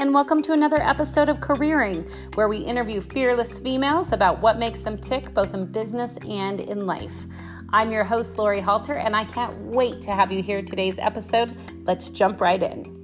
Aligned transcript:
and 0.00 0.14
welcome 0.14 0.40
to 0.40 0.54
another 0.54 0.80
episode 0.80 1.28
of 1.28 1.40
Careering, 1.40 2.10
where 2.34 2.48
we 2.48 2.56
interview 2.56 3.02
fearless 3.02 3.60
females 3.60 4.12
about 4.12 4.40
what 4.40 4.58
makes 4.58 4.80
them 4.80 4.96
tick 4.96 5.34
both 5.34 5.52
in 5.52 5.66
business 5.66 6.16
and 6.26 6.58
in 6.58 6.86
life. 6.86 7.26
I'm 7.74 7.92
your 7.92 8.04
host, 8.04 8.38
Lori 8.38 8.60
Halter, 8.60 8.94
and 8.94 9.14
I 9.14 9.26
can't 9.26 9.54
wait 9.60 10.00
to 10.00 10.12
have 10.12 10.32
you 10.32 10.42
hear 10.42 10.62
today's 10.62 10.98
episode. 10.98 11.54
Let's 11.84 12.08
jump 12.08 12.40
right 12.40 12.62
in. 12.62 12.96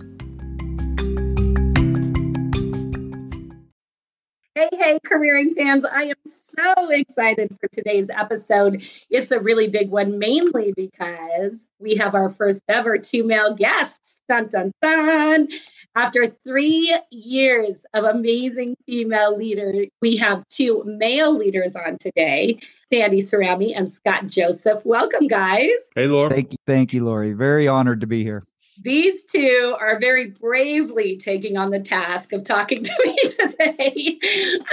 Hey, 4.54 4.70
hey, 4.72 4.98
careering 5.04 5.54
fans. 5.54 5.84
I 5.84 6.04
am 6.04 6.16
so 6.24 6.88
excited 6.88 7.54
for 7.60 7.68
today's 7.68 8.08
episode. 8.08 8.82
It's 9.10 9.32
a 9.32 9.38
really 9.38 9.68
big 9.68 9.90
one, 9.90 10.18
mainly 10.18 10.72
because 10.74 11.66
we 11.78 11.96
have 11.96 12.14
our 12.14 12.30
first 12.30 12.62
ever 12.70 12.96
two 12.96 13.22
male 13.22 13.54
guests. 13.54 14.22
Dun, 14.30 14.48
dun, 14.48 14.72
dun. 14.80 15.48
After 15.96 16.26
three 16.44 16.94
years 17.10 17.86
of 17.94 18.04
amazing 18.04 18.76
female 18.84 19.34
leaders, 19.34 19.88
we 20.02 20.14
have 20.18 20.46
two 20.48 20.82
male 20.84 21.34
leaders 21.34 21.74
on 21.74 21.96
today 21.96 22.58
Sandy 22.92 23.22
Cerami 23.22 23.72
and 23.74 23.90
Scott 23.90 24.26
Joseph. 24.26 24.84
Welcome, 24.84 25.26
guys. 25.26 25.70
Hey, 25.94 26.06
Laura. 26.06 26.28
Thank 26.28 26.52
you, 26.52 26.58
thank 26.66 26.92
you, 26.92 27.02
Lori. 27.02 27.32
Very 27.32 27.66
honored 27.66 28.02
to 28.02 28.06
be 28.06 28.22
here. 28.22 28.44
These 28.82 29.24
two 29.24 29.74
are 29.80 29.98
very 29.98 30.32
bravely 30.32 31.16
taking 31.16 31.56
on 31.56 31.70
the 31.70 31.80
task 31.80 32.34
of 32.34 32.44
talking 32.44 32.84
to 32.84 32.92
me 33.06 33.16
today 33.30 34.18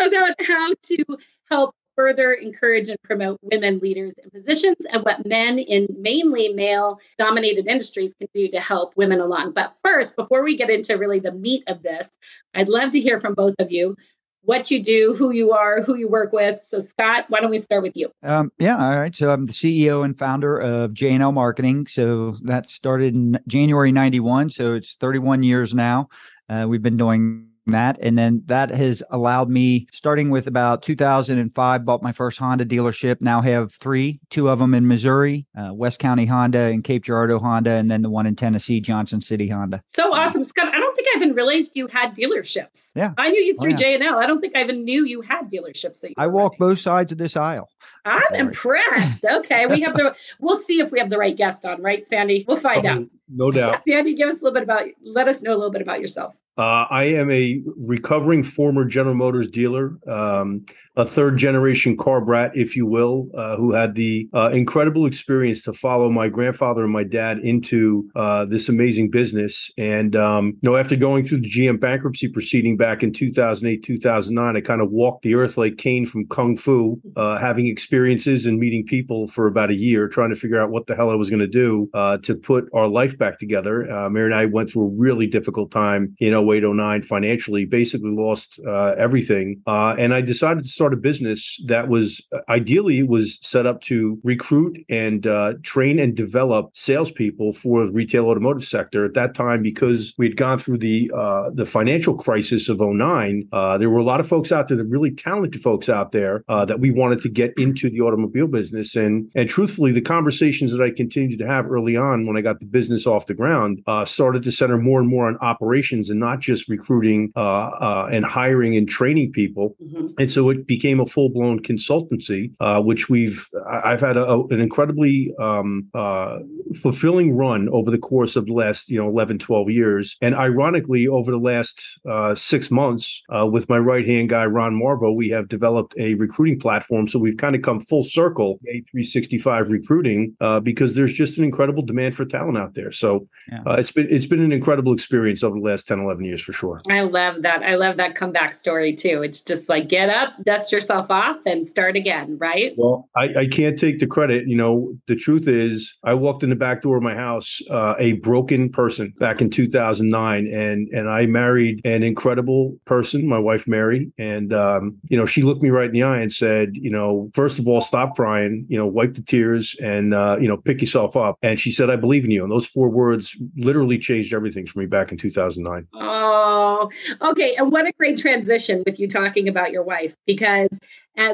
about 0.05 0.35
how 0.45 0.73
to 0.73 1.05
help 1.49 1.73
further 1.95 2.33
encourage 2.33 2.89
and 2.89 2.97
promote 3.03 3.39
women 3.41 3.79
leaders 3.79 4.13
in 4.23 4.29
positions 4.29 4.85
and 4.91 5.03
what 5.03 5.25
men 5.25 5.59
in 5.59 5.87
mainly 5.97 6.49
male 6.53 6.99
dominated 7.17 7.67
industries 7.67 8.13
can 8.13 8.27
do 8.33 8.49
to 8.49 8.59
help 8.59 8.95
women 8.97 9.19
along. 9.19 9.53
But 9.53 9.73
first, 9.83 10.15
before 10.15 10.43
we 10.43 10.57
get 10.57 10.69
into 10.69 10.97
really 10.97 11.19
the 11.19 11.31
meat 11.31 11.63
of 11.67 11.83
this, 11.83 12.09
I'd 12.53 12.69
love 12.69 12.91
to 12.91 12.99
hear 12.99 13.19
from 13.19 13.33
both 13.33 13.55
of 13.59 13.71
you 13.71 13.95
what 14.43 14.69
you 14.69 14.83
do, 14.83 15.15
who 15.17 15.31
you 15.31 15.51
are, 15.51 15.81
who 15.81 15.95
you 15.95 16.09
work 16.09 16.33
with. 16.33 16.61
So, 16.61 16.81
Scott, 16.81 17.25
why 17.29 17.39
don't 17.39 17.49
we 17.49 17.57
start 17.57 17.81
with 17.81 17.95
you? 17.95 18.11
Um, 18.23 18.51
yeah, 18.59 18.77
all 18.77 18.99
right. 18.99 19.15
So, 19.15 19.29
I'm 19.29 19.45
the 19.45 19.53
CEO 19.53 20.03
and 20.03 20.17
founder 20.17 20.59
of 20.59 20.93
J&L 20.93 21.31
Marketing. 21.31 21.87
So, 21.87 22.35
that 22.43 22.69
started 22.69 23.13
in 23.13 23.39
January 23.47 23.91
91. 23.91 24.49
So, 24.49 24.75
it's 24.75 24.95
31 24.95 25.43
years 25.43 25.73
now. 25.73 26.09
Uh, 26.49 26.65
we've 26.67 26.81
been 26.81 26.97
doing 26.97 27.47
that 27.67 27.97
and 28.01 28.17
then 28.17 28.41
that 28.45 28.71
has 28.71 29.01
allowed 29.09 29.49
me 29.49 29.87
starting 29.91 30.29
with 30.29 30.47
about 30.47 30.83
2005 30.83 31.85
bought 31.85 32.03
my 32.03 32.11
first 32.11 32.37
honda 32.37 32.65
dealership. 32.65 33.21
Now 33.21 33.41
have 33.41 33.73
three 33.73 34.19
two 34.29 34.49
of 34.49 34.59
them 34.59 34.73
in 34.73 34.87
missouri 34.87 35.47
uh, 35.57 35.73
west 35.73 35.99
county 35.99 36.25
honda 36.25 36.59
and 36.59 36.83
cape 36.83 37.05
girardeau 37.05 37.39
honda 37.39 37.71
and 37.71 37.89
then 37.89 38.01
the 38.01 38.09
one 38.09 38.25
in 38.25 38.35
tennessee 38.35 38.81
johnson 38.81 39.21
city 39.21 39.47
honda. 39.47 39.81
So 39.87 40.13
awesome. 40.13 40.43
Scott 40.43 40.73
i 40.73 40.79
don't 40.79 40.95
think 40.95 41.07
i 41.13 41.17
even 41.17 41.33
realized 41.33 41.75
you 41.75 41.87
had 41.87 42.15
dealerships. 42.15 42.91
Yeah. 42.95 43.13
I 43.17 43.29
knew 43.29 43.41
you 43.41 43.55
through 43.55 43.73
oh, 43.73 43.77
yeah. 43.79 43.97
j&l 43.97 44.19
i 44.19 44.25
don't 44.25 44.41
think 44.41 44.55
i 44.55 44.63
even 44.63 44.83
knew 44.83 45.05
you 45.05 45.21
had 45.21 45.49
dealerships 45.49 46.01
that 46.01 46.13
i 46.17 46.27
walk 46.27 46.53
running. 46.59 46.73
both 46.73 46.79
sides 46.79 47.11
of 47.11 47.17
this 47.17 47.37
aisle. 47.37 47.69
I'm 48.05 48.33
impressed. 48.33 49.25
Okay 49.25 49.67
we 49.67 49.81
have 49.81 49.95
the 49.95 50.15
we'll 50.39 50.55
see 50.55 50.79
if 50.79 50.91
we 50.91 50.99
have 50.99 51.09
the 51.09 51.17
right 51.17 51.35
guest 51.35 51.65
on 51.65 51.81
right 51.81 52.05
sandy? 52.05 52.43
We'll 52.47 52.57
find 52.57 52.85
oh, 52.85 52.89
out. 52.89 53.07
no 53.29 53.51
doubt. 53.51 53.83
Sandy 53.87 54.15
give 54.15 54.29
us 54.29 54.41
a 54.41 54.43
little 54.43 54.53
bit 54.53 54.63
about 54.63 54.87
let 55.03 55.27
us 55.27 55.41
know 55.41 55.51
a 55.51 55.57
little 55.57 55.71
bit 55.71 55.81
about 55.81 56.01
yourself 56.01 56.35
uh, 56.57 56.85
I 56.89 57.05
am 57.05 57.31
a 57.31 57.61
recovering 57.77 58.43
former 58.43 58.85
General 58.85 59.15
Motors 59.15 59.49
dealer. 59.49 59.97
Um, 60.07 60.65
a 60.95 61.05
third 61.05 61.37
generation 61.37 61.97
car 61.97 62.21
brat, 62.21 62.51
if 62.55 62.75
you 62.75 62.85
will, 62.85 63.27
uh, 63.35 63.55
who 63.55 63.73
had 63.73 63.95
the 63.95 64.29
uh, 64.33 64.49
incredible 64.51 65.05
experience 65.05 65.63
to 65.63 65.73
follow 65.73 66.09
my 66.09 66.29
grandfather 66.29 66.83
and 66.83 66.93
my 66.93 67.03
dad 67.03 67.39
into 67.39 68.09
uh, 68.15 68.45
this 68.45 68.69
amazing 68.69 69.09
business. 69.09 69.71
And, 69.77 70.15
um, 70.15 70.57
you 70.61 70.69
know, 70.69 70.75
after 70.75 70.95
going 70.95 71.25
through 71.25 71.41
the 71.41 71.49
GM 71.49 71.79
bankruptcy 71.79 72.27
proceeding 72.27 72.77
back 72.77 73.01
in 73.01 73.11
2008, 73.11 73.83
2009, 73.83 74.55
I 74.55 74.61
kind 74.61 74.81
of 74.81 74.91
walked 74.91 75.23
the 75.23 75.35
earth 75.35 75.57
like 75.57 75.77
Caine 75.77 76.05
from 76.05 76.27
Kung 76.27 76.57
Fu, 76.57 77.01
uh, 77.15 77.37
having 77.39 77.67
experiences 77.67 78.45
and 78.45 78.59
meeting 78.59 78.85
people 78.85 79.27
for 79.27 79.47
about 79.47 79.71
a 79.71 79.75
year, 79.75 80.07
trying 80.07 80.29
to 80.29 80.35
figure 80.35 80.61
out 80.61 80.69
what 80.69 80.85
the 80.85 80.95
hell 80.95 81.09
I 81.09 81.15
was 81.15 81.29
going 81.29 81.39
to 81.39 81.47
do 81.47 81.89
uh, 81.93 82.17
to 82.19 82.35
put 82.35 82.69
our 82.73 82.87
life 82.87 83.17
back 83.17 83.39
together. 83.39 83.91
Uh, 83.91 84.09
Mary 84.09 84.25
and 84.25 84.35
I 84.35 84.45
went 84.45 84.69
through 84.69 84.83
a 84.83 84.91
really 84.95 85.25
difficult 85.25 85.71
time 85.71 86.15
in 86.19 86.33
08, 86.33 86.63
09 86.63 87.01
financially, 87.01 87.65
basically 87.65 88.11
lost 88.11 88.59
everything. 88.97 89.61
and 89.65 90.13
I 90.13 90.21
decided 90.21 90.63
to 90.63 90.69
start 90.69 90.82
start 90.83 90.93
a 90.93 90.97
business 90.97 91.61
that 91.65 91.87
was 91.87 92.27
uh, 92.33 92.39
ideally 92.49 93.03
was 93.03 93.39
set 93.41 93.65
up 93.65 93.79
to 93.79 94.19
recruit 94.21 94.77
and 94.89 95.25
uh, 95.25 95.53
train 95.63 95.97
and 95.97 96.13
develop 96.13 96.71
salespeople 96.73 97.53
for 97.53 97.85
the 97.85 97.93
retail 97.93 98.25
automotive 98.25 98.65
sector. 98.65 99.05
At 99.05 99.13
that 99.13 99.33
time, 99.33 99.63
because 99.63 100.13
we 100.17 100.25
had 100.25 100.35
gone 100.35 100.57
through 100.57 100.79
the 100.79 101.09
uh, 101.15 101.51
the 101.53 101.65
financial 101.65 102.17
crisis 102.17 102.67
of 102.67 102.81
09, 102.81 103.47
uh, 103.53 103.77
there 103.77 103.89
were 103.89 103.99
a 103.99 104.03
lot 104.03 104.19
of 104.19 104.27
folks 104.27 104.51
out 104.51 104.67
there, 104.67 104.75
the 104.75 104.83
really 104.83 105.11
talented 105.11 105.61
folks 105.61 105.87
out 105.87 106.11
there 106.11 106.43
uh, 106.49 106.65
that 106.65 106.81
we 106.81 106.91
wanted 106.91 107.21
to 107.21 107.29
get 107.29 107.53
into 107.55 107.89
the 107.89 108.01
automobile 108.01 108.47
business. 108.47 108.97
And 108.97 109.31
and 109.35 109.47
truthfully, 109.47 109.93
the 109.93 110.01
conversations 110.01 110.73
that 110.73 110.81
I 110.81 110.91
continued 110.91 111.39
to 111.39 111.47
have 111.47 111.71
early 111.71 111.95
on 111.95 112.27
when 112.27 112.35
I 112.35 112.41
got 112.41 112.59
the 112.59 112.65
business 112.65 113.07
off 113.07 113.27
the 113.27 113.33
ground 113.33 113.81
uh, 113.87 114.03
started 114.03 114.43
to 114.43 114.51
center 114.51 114.77
more 114.77 114.99
and 114.99 115.07
more 115.07 115.27
on 115.29 115.37
operations 115.37 116.09
and 116.09 116.19
not 116.19 116.41
just 116.41 116.67
recruiting 116.67 117.31
and 117.37 118.25
hiring 118.25 118.75
and 118.75 118.89
training 118.89 119.31
people. 119.31 119.77
Mm-hmm. 119.81 120.07
And 120.19 120.29
so 120.29 120.49
it 120.49 120.67
became 120.75 120.99
a 120.99 121.05
full 121.05 121.29
blown 121.29 121.61
consultancy, 121.61 122.51
uh, 122.59 122.81
which 122.81 123.07
we've 123.07 123.47
I've 123.69 124.01
had 124.01 124.17
a, 124.17 124.41
an 124.49 124.59
incredibly 124.59 125.31
um, 125.39 125.87
uh, 125.93 126.39
fulfilling 126.81 127.35
run 127.37 127.69
over 127.69 127.91
the 127.91 127.99
course 127.99 128.35
of 128.35 128.47
the 128.47 128.53
last 128.53 128.89
you 128.89 128.97
know 128.97 129.07
11, 129.07 129.37
12 129.37 129.69
years. 129.69 130.17
And 130.19 130.33
ironically, 130.33 131.07
over 131.07 131.29
the 131.29 131.37
last 131.37 131.99
uh, 132.09 132.33
six 132.33 132.71
months, 132.71 133.21
uh, 133.29 133.45
with 133.45 133.69
my 133.69 133.77
right 133.77 134.05
hand 134.05 134.29
guy 134.29 134.45
Ron 134.45 134.73
Marvo, 134.73 135.15
we 135.15 135.29
have 135.29 135.47
developed 135.47 135.93
a 135.99 136.15
recruiting 136.15 136.59
platform. 136.59 137.07
So 137.07 137.19
we've 137.19 137.37
kind 137.37 137.55
of 137.55 137.61
come 137.61 137.79
full 137.79 138.03
circle, 138.03 138.59
A365 138.73 139.69
recruiting, 139.69 140.35
uh, 140.41 140.59
because 140.59 140.95
there's 140.95 141.13
just 141.13 141.37
an 141.37 141.43
incredible 141.43 141.83
demand 141.83 142.15
for 142.15 142.25
talent 142.25 142.57
out 142.57 142.73
there. 142.73 142.91
So 142.91 143.27
yeah. 143.51 143.61
Uh, 143.67 143.73
it's 143.73 143.91
been 143.91 144.07
it's 144.09 144.25
been 144.25 144.41
an 144.41 144.51
incredible 144.51 144.93
experience 144.93 145.43
over 145.43 145.55
the 145.55 145.61
last 145.61 145.87
10, 145.87 145.99
11 145.99 146.25
years 146.25 146.41
for 146.41 146.53
sure. 146.53 146.81
I 146.89 147.01
love 147.01 147.43
that. 147.43 147.61
I 147.61 147.75
love 147.75 147.97
that 147.97 148.15
comeback 148.15 148.53
story 148.53 148.95
too. 148.95 149.21
It's 149.21 149.41
just 149.41 149.69
like 149.69 149.87
get 149.89 150.09
up, 150.09 150.33
dust 150.43 150.62
yourself 150.71 150.93
yourself 150.93 151.09
off 151.09 151.37
and 151.45 151.65
start 151.65 151.95
again, 151.95 152.37
right? 152.39 152.73
Well, 152.77 153.09
I, 153.15 153.23
I 153.39 153.47
can't 153.47 153.77
take 153.77 153.99
the 153.99 154.07
credit. 154.07 154.47
You 154.47 154.57
know, 154.57 154.93
the 155.07 155.15
truth 155.15 155.47
is, 155.47 155.95
I 156.03 156.13
walked 156.13 156.43
in 156.43 156.49
the 156.49 156.55
back 156.55 156.81
door 156.81 156.97
of 156.97 157.03
my 157.03 157.15
house 157.15 157.61
uh, 157.69 157.95
a 157.99 158.13
broken 158.13 158.69
person 158.69 159.13
back 159.19 159.41
in 159.41 159.49
2009, 159.49 160.47
and 160.47 160.87
and 160.89 161.09
I 161.09 161.25
married 161.25 161.81
an 161.85 162.03
incredible 162.03 162.77
person, 162.85 163.27
my 163.27 163.39
wife 163.39 163.67
Mary, 163.67 164.11
and 164.17 164.53
um, 164.53 164.97
you 165.09 165.17
know, 165.17 165.25
she 165.25 165.43
looked 165.43 165.63
me 165.63 165.69
right 165.69 165.87
in 165.87 165.93
the 165.93 166.03
eye 166.03 166.19
and 166.19 166.31
said, 166.31 166.75
you 166.75 166.91
know, 166.91 167.29
first 167.33 167.59
of 167.59 167.67
all, 167.67 167.81
stop 167.81 168.15
crying, 168.15 168.65
you 168.69 168.77
know, 168.77 168.87
wipe 168.87 169.15
the 169.15 169.23
tears, 169.23 169.75
and 169.81 170.13
uh, 170.13 170.37
you 170.39 170.47
know, 170.47 170.57
pick 170.57 170.81
yourself 170.81 171.15
up. 171.15 171.37
And 171.41 171.59
she 171.59 171.71
said, 171.71 171.89
I 171.89 171.95
believe 171.95 172.25
in 172.25 172.31
you. 172.31 172.43
And 172.43 172.51
those 172.51 172.67
four 172.67 172.89
words 172.89 173.37
literally 173.57 173.97
changed 173.97 174.33
everything 174.33 174.65
for 174.65 174.79
me 174.79 174.85
back 174.85 175.11
in 175.11 175.17
2009. 175.17 175.87
Oh, 175.93 176.89
okay. 177.21 177.55
And 177.55 177.71
what 177.71 177.87
a 177.87 177.91
great 177.97 178.17
transition 178.17 178.83
with 178.85 178.99
you 178.99 179.07
talking 179.07 179.47
about 179.47 179.71
your 179.71 179.83
wife, 179.83 180.15
because 180.25 180.52
as 180.53 180.79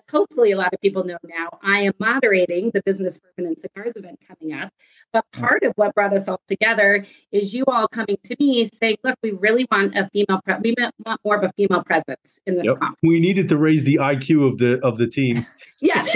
hopefully 0.09 0.51
a 0.51 0.57
lot 0.57 0.73
of 0.73 0.81
people 0.81 1.03
know 1.03 1.17
now, 1.23 1.59
I 1.63 1.81
am 1.81 1.93
moderating 1.99 2.71
the 2.73 2.81
Business 2.85 3.19
Bourbon 3.19 3.47
and 3.47 3.57
Cigars 3.57 3.93
event 3.95 4.19
coming 4.27 4.53
up. 4.55 4.71
But 5.13 5.25
mm. 5.33 5.39
part 5.39 5.63
of 5.63 5.73
what 5.75 5.95
brought 5.95 6.13
us 6.13 6.27
all 6.27 6.41
together 6.47 7.05
is 7.31 7.53
you 7.53 7.63
all 7.65 7.87
coming 7.87 8.17
to 8.23 8.35
me 8.39 8.65
saying, 8.65 8.97
look, 9.03 9.17
we 9.23 9.31
really 9.31 9.67
want 9.71 9.95
a 9.95 10.09
female, 10.11 10.41
pre- 10.43 10.55
we 10.63 10.75
want 11.05 11.21
more 11.23 11.37
of 11.37 11.43
a 11.43 11.51
female 11.53 11.83
presence 11.83 12.39
in 12.45 12.55
this 12.55 12.65
yep. 12.65 12.77
conference. 12.77 12.99
We 13.03 13.19
needed 13.19 13.49
to 13.49 13.57
raise 13.57 13.83
the 13.83 13.95
IQ 13.95 14.47
of 14.47 14.57
the 14.57 14.79
of 14.85 14.97
the 14.97 15.07
team. 15.07 15.45
yes. 15.79 16.09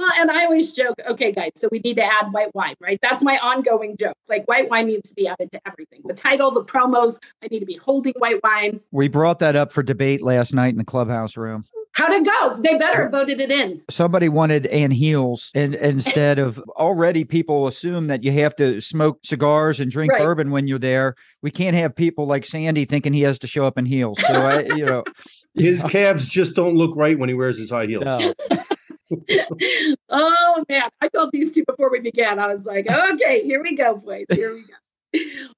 Well, 0.00 0.10
and 0.18 0.30
I 0.30 0.44
always 0.44 0.72
joke, 0.72 0.96
okay, 1.10 1.30
guys, 1.30 1.52
so 1.56 1.68
we 1.70 1.78
need 1.80 1.94
to 1.94 2.04
add 2.04 2.32
white 2.32 2.54
wine, 2.54 2.74
right? 2.80 2.98
That's 3.02 3.22
my 3.22 3.38
ongoing 3.38 3.96
joke. 3.98 4.16
Like 4.28 4.48
white 4.48 4.70
wine 4.70 4.86
needs 4.86 5.10
to 5.10 5.14
be 5.14 5.28
added 5.28 5.52
to 5.52 5.60
everything. 5.66 6.00
The 6.06 6.14
title, 6.14 6.50
the 6.50 6.64
promos, 6.64 7.18
I 7.42 7.48
need 7.48 7.60
to 7.60 7.66
be 7.66 7.76
holding 7.76 8.14
white 8.16 8.42
wine. 8.42 8.80
We 8.92 9.08
brought 9.08 9.40
that 9.40 9.56
up 9.56 9.72
for 9.72 9.82
debate 9.82 10.22
last 10.22 10.54
night 10.54 10.68
in 10.68 10.78
the 10.78 10.84
clubhouse 10.84 11.36
room. 11.36 11.66
How'd 11.92 12.12
it 12.12 12.24
go? 12.24 12.56
They 12.62 12.78
better 12.78 13.02
have 13.02 13.10
voted 13.10 13.40
it 13.40 13.50
in. 13.50 13.82
Somebody 13.90 14.28
wanted 14.28 14.66
Ann 14.68 14.92
Heels, 14.92 15.50
and 15.54 15.74
instead 15.74 16.38
of 16.38 16.58
already 16.70 17.24
people 17.24 17.66
assume 17.66 18.06
that 18.06 18.22
you 18.22 18.30
have 18.32 18.54
to 18.56 18.80
smoke 18.80 19.18
cigars 19.24 19.80
and 19.80 19.90
drink 19.90 20.12
right. 20.12 20.22
bourbon 20.22 20.50
when 20.50 20.66
you're 20.66 20.78
there. 20.78 21.16
We 21.42 21.50
can't 21.50 21.76
have 21.76 21.94
people 21.94 22.26
like 22.26 22.46
Sandy 22.46 22.84
thinking 22.84 23.12
he 23.12 23.22
has 23.22 23.38
to 23.40 23.46
show 23.46 23.64
up 23.64 23.76
in 23.76 23.86
heels. 23.86 24.18
So 24.20 24.32
I, 24.32 24.60
you 24.60 24.86
know, 24.86 25.02
his 25.54 25.82
calves 25.82 26.28
just 26.28 26.54
don't 26.54 26.76
look 26.76 26.96
right 26.96 27.18
when 27.18 27.28
he 27.28 27.34
wears 27.34 27.58
his 27.58 27.70
high 27.70 27.86
heels. 27.86 28.04
No. 28.04 28.32
oh 30.08 30.64
man, 30.68 30.82
I 31.00 31.08
told 31.08 31.30
these 31.32 31.52
two 31.52 31.64
before 31.64 31.90
we 31.90 32.00
began. 32.00 32.38
I 32.38 32.52
was 32.52 32.66
like, 32.66 32.90
okay, 32.90 33.42
here 33.42 33.62
we 33.62 33.76
go, 33.76 33.96
boys. 33.96 34.26
Here 34.30 34.54
we 34.54 34.60
go 34.62 34.76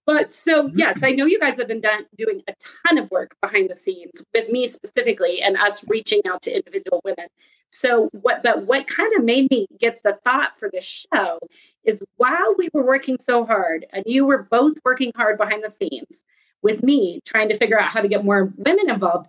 but 0.06 0.32
so 0.32 0.64
mm-hmm. 0.64 0.78
yes 0.78 1.02
i 1.02 1.10
know 1.10 1.26
you 1.26 1.38
guys 1.38 1.58
have 1.58 1.68
been 1.68 1.80
done, 1.80 2.04
doing 2.16 2.42
a 2.48 2.54
ton 2.86 2.98
of 2.98 3.10
work 3.10 3.36
behind 3.42 3.68
the 3.68 3.74
scenes 3.74 4.24
with 4.34 4.48
me 4.48 4.66
specifically 4.66 5.42
and 5.42 5.56
us 5.56 5.86
reaching 5.88 6.20
out 6.26 6.40
to 6.42 6.54
individual 6.54 7.00
women 7.04 7.26
so 7.70 8.08
what 8.20 8.42
but 8.42 8.66
what 8.66 8.86
kind 8.86 9.12
of 9.16 9.24
made 9.24 9.50
me 9.50 9.66
get 9.78 10.02
the 10.04 10.18
thought 10.24 10.52
for 10.58 10.70
this 10.72 11.06
show 11.12 11.38
is 11.84 12.02
while 12.16 12.54
we 12.56 12.68
were 12.72 12.84
working 12.84 13.18
so 13.20 13.44
hard 13.44 13.86
and 13.92 14.04
you 14.06 14.24
were 14.24 14.44
both 14.50 14.74
working 14.84 15.12
hard 15.16 15.36
behind 15.36 15.62
the 15.62 15.70
scenes 15.70 16.22
with 16.62 16.82
me 16.82 17.20
trying 17.24 17.48
to 17.48 17.56
figure 17.56 17.78
out 17.78 17.90
how 17.90 18.00
to 18.00 18.08
get 18.08 18.24
more 18.24 18.52
women 18.56 18.88
involved. 18.88 19.28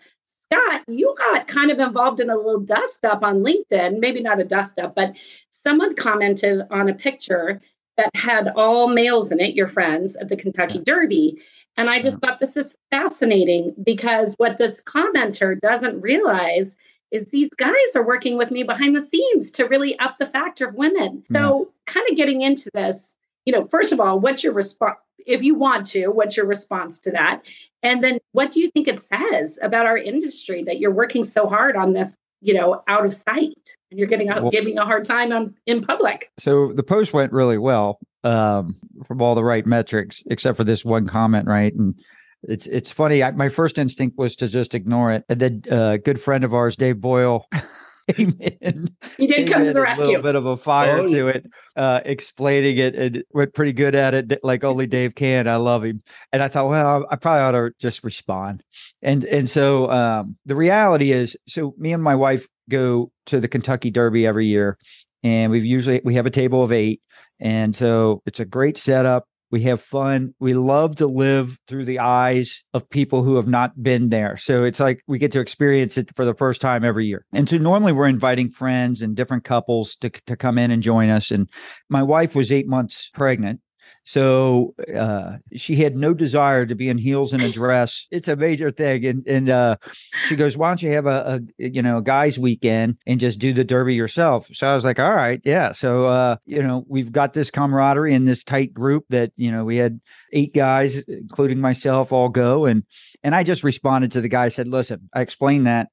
Scott, 0.54 0.84
you 0.88 1.16
got 1.18 1.48
kind 1.48 1.72
of 1.72 1.80
involved 1.80 2.20
in 2.20 2.30
a 2.30 2.36
little 2.36 2.60
dust 2.60 3.06
up 3.06 3.24
on 3.24 3.44
LinkedIn, 3.44 4.00
maybe 4.00 4.22
not 4.22 4.40
a 4.40 4.46
dust 4.46 4.80
up, 4.80 4.96
but 4.96 5.14
someone 5.50 5.96
commented 5.96 6.62
on 6.70 6.90
a 6.90 6.94
picture 6.94 7.62
that 7.98 8.10
had 8.16 8.50
all 8.56 8.88
males 8.88 9.32
in 9.32 9.40
it, 9.40 9.56
your 9.56 9.68
friends 9.68 10.16
at 10.16 10.30
the 10.30 10.38
Kentucky 10.38 10.80
Derby. 10.80 11.42
And 11.78 11.90
I 11.90 12.02
just 12.02 12.20
thought 12.20 12.40
this 12.40 12.58
is 12.58 12.76
fascinating 12.92 13.74
because 13.84 14.36
what 14.38 14.58
this 14.58 14.82
commenter 14.82 15.60
doesn't 15.60 16.02
realize 16.02 16.76
is 17.12 17.28
these 17.28 17.50
guys 17.58 17.96
are 17.96 18.06
working 18.06 18.38
with 18.38 18.52
me 18.52 18.64
behind 18.64 18.96
the 18.96 19.02
scenes 19.02 19.52
to 19.52 19.66
really 19.66 19.98
up 20.00 20.18
the 20.20 20.26
factor 20.26 20.68
of 20.68 20.76
women. 20.76 21.24
So, 21.32 21.72
yeah. 21.88 21.94
kind 21.94 22.10
of 22.10 22.18
getting 22.18 22.42
into 22.42 22.70
this, 22.74 23.12
you 23.45 23.54
know, 23.54 23.68
first 23.68 23.92
of 23.92 24.00
all, 24.00 24.19
what's 24.19 24.44
your 24.44 24.54
response? 24.54 24.98
If 25.25 25.42
you 25.42 25.56
want 25.56 25.88
to, 25.88 26.07
what's 26.07 26.36
your 26.36 26.45
response 26.45 27.00
to 27.00 27.12
that? 27.12 27.42
And 27.81 28.04
then 28.04 28.19
what 28.31 28.51
do 28.51 28.62
you 28.62 28.72
think 28.72 28.88
it 28.88 29.01
says 29.01 29.60
about 29.62 29.86
our 29.86 29.98
industry 29.98 30.63
that 30.63 30.80
you're 30.80 30.94
working 30.94 31.24
so 31.24 31.48
hard 31.48 31.75
on 31.75 31.94
this, 31.94 32.16
you 32.42 32.54
know, 32.54 32.81
out 32.88 33.06
of 33.06 33.13
sight 33.13 33.75
and 33.92 34.00
you're 34.00 34.07
getting 34.07 34.28
well, 34.28 34.50
giving 34.50 34.78
a 34.78 34.86
hard 34.86 35.04
time 35.04 35.31
on 35.31 35.54
in 35.66 35.84
public? 35.84 36.31
So 36.40 36.72
the 36.74 36.84
post 36.84 37.13
went 37.13 37.31
really 37.34 37.57
well 37.57 38.00
um, 38.24 38.75
from 39.06 39.22
all 39.22 39.36
the 39.36 39.44
right 39.44 39.66
metrics, 39.66 40.24
except 40.28 40.57
for 40.57 40.63
this 40.63 40.86
one 40.86 41.07
comment, 41.07 41.48
right? 41.48 41.74
And 41.74 41.95
it's 42.44 42.68
it's 42.68 42.92
funny. 42.92 43.24
I, 43.24 43.31
my 43.31 43.50
first 43.50 43.78
instinct 43.78 44.18
was 44.18 44.36
to 44.38 44.48
just 44.48 44.74
ignore 44.74 45.12
it. 45.12 45.24
And 45.30 45.40
then 45.40 45.63
uh, 45.72 45.92
a 45.92 45.98
good 45.98 46.19
friend 46.19 46.44
of 46.44 46.54
ours, 46.54 46.75
Dave 46.75 47.00
Boyle, 47.01 47.48
came 48.16 48.38
in. 48.40 48.90
He 49.18 49.28
did 49.28 49.50
come 49.50 49.64
to 49.64 49.74
the 49.74 49.82
rescue. 49.82 50.06
A 50.06 50.08
little 50.08 50.22
bit 50.24 50.36
of 50.36 50.46
a 50.46 50.58
fire 50.58 51.00
oh, 51.00 51.08
to 51.08 51.28
it, 51.28 51.46
uh, 51.76 52.02
explaining 52.06 52.78
it, 52.78 52.96
and 52.96 53.24
went 53.34 53.54
pretty 53.54 53.74
good 53.74 53.96
at 53.96 54.14
it, 54.14 54.40
like 54.44 54.64
only 54.64 54.88
Dave 54.88 55.16
can. 55.16 55.48
I 55.48 55.58
love 55.58 55.84
him, 55.84 56.02
and 56.32 56.42
I 56.42 56.48
thought, 56.48 56.70
well, 56.70 57.06
I 57.10 57.16
probably 57.16 57.42
ought 57.42 57.52
to 57.52 57.72
just 57.80 58.04
respond. 58.04 58.64
And 59.02 59.24
and 59.26 59.50
so 59.50 59.90
um, 59.92 60.38
the 60.46 60.56
reality 60.56 61.12
is, 61.12 61.38
so 61.48 61.74
me 61.78 61.94
and 61.94 62.04
my 62.04 62.16
wife 62.16 62.48
go 62.70 63.12
to 63.28 63.40
the 63.40 63.48
Kentucky 63.48 63.92
Derby 63.92 64.26
every 64.26 64.48
year, 64.48 64.78
and 65.24 65.52
we've 65.52 65.66
usually 65.66 66.02
we 66.04 66.16
have 66.16 66.26
a 66.26 66.32
table 66.32 66.64
of 66.64 66.72
eight, 66.72 67.02
and 67.40 67.76
so 67.76 68.22
it's 68.26 68.40
a 68.40 68.46
great 68.46 68.78
setup. 68.78 69.26
We 69.54 69.62
have 69.66 69.80
fun. 69.80 70.34
We 70.40 70.56
love 70.56 70.96
to 70.96 71.06
live 71.06 71.60
through 71.68 71.86
the 71.86 72.00
eyes 72.00 72.64
of 72.74 72.90
people 72.90 73.22
who 73.22 73.36
have 73.36 73.48
not 73.48 73.84
been 73.84 74.10
there. 74.10 74.36
So 74.36 74.64
it's 74.64 74.80
like 74.80 75.04
we 75.06 75.20
get 75.20 75.32
to 75.34 75.40
experience 75.40 75.96
it 75.96 76.10
for 76.16 76.26
the 76.26 76.34
first 76.34 76.60
time 76.60 76.84
every 76.84 77.06
year. 77.06 77.24
And 77.34 77.48
so 77.48 77.60
normally 77.60 77.92
we're 77.92 78.08
inviting 78.08 78.50
friends 78.50 79.04
and 79.04 79.16
different 79.16 79.44
couples 79.44 79.96
to, 79.98 80.10
to 80.10 80.36
come 80.36 80.58
in 80.58 80.72
and 80.72 80.82
join 80.82 81.12
us. 81.12 81.30
And 81.30 81.48
my 81.88 82.02
wife 82.02 82.34
was 82.34 82.52
eight 82.52 82.68
months 82.68 83.12
pregnant 83.14 83.60
so 84.06 84.75
uh, 84.95 85.38
she 85.53 85.75
had 85.75 85.95
no 85.95 86.13
desire 86.13 86.65
to 86.65 86.75
be 86.75 86.89
in 86.89 86.97
heels 86.97 87.33
and 87.33 87.41
a 87.41 87.51
dress. 87.51 88.06
It's 88.12 88.27
a 88.27 88.35
major 88.35 88.69
thing. 88.69 89.06
And 89.06 89.27
and 89.27 89.50
uh, 89.50 89.77
she 90.25 90.35
goes, 90.35 90.57
"Why 90.57 90.69
don't 90.69 90.81
you 90.81 90.91
have 90.91 91.06
a, 91.06 91.41
a, 91.59 91.69
you 91.69 91.81
know 91.81 92.01
guys 92.01 92.38
weekend 92.38 92.97
and 93.07 93.19
just 93.19 93.39
do 93.39 93.53
the 93.53 93.63
derby 93.63 93.95
yourself?" 93.95 94.47
So 94.51 94.69
I 94.69 94.75
was 94.75 94.85
like, 94.85 95.00
"All 95.00 95.15
right, 95.15 95.41
yeah." 95.45 95.71
So 95.71 96.06
uh, 96.06 96.35
you 96.45 96.62
know 96.62 96.85
we've 96.88 97.12
got 97.12 97.33
this 97.33 97.50
camaraderie 97.50 98.13
in 98.13 98.25
this 98.25 98.44
tight 98.44 98.74
group 98.74 99.06
that 99.09 99.31
you 99.38 99.51
know 99.51 99.63
we 99.63 99.77
had 99.77 100.00
eight 100.33 100.53
guys, 100.53 101.03
including 101.06 101.62
myself, 101.62 102.12
all 102.12 102.30
go 102.30 102.65
and 102.65 102.83
and 103.24 103.33
I 103.33 103.44
just 103.44 103.63
responded 103.63 104.12
to 104.13 104.21
the 104.21 104.30
guy. 104.30 104.50
Said, 104.50 104.68
"Listen, 104.68 105.09
I 105.13 105.21
explained 105.21 105.68
that 105.68 105.89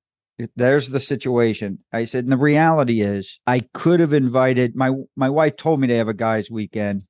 there's 0.56 0.88
the 0.88 1.00
situation. 1.00 1.78
I 1.92 2.04
said, 2.04 2.24
and 2.24 2.32
the 2.32 2.38
reality 2.38 3.02
is 3.02 3.40
I 3.46 3.60
could 3.74 4.00
have 4.00 4.14
invited 4.14 4.74
my 4.74 4.92
my 5.16 5.30
wife 5.30 5.56
told 5.56 5.80
me 5.80 5.88
to 5.88 5.96
have 5.96 6.08
a 6.08 6.14
guys 6.14 6.50
weekend. 6.50 7.04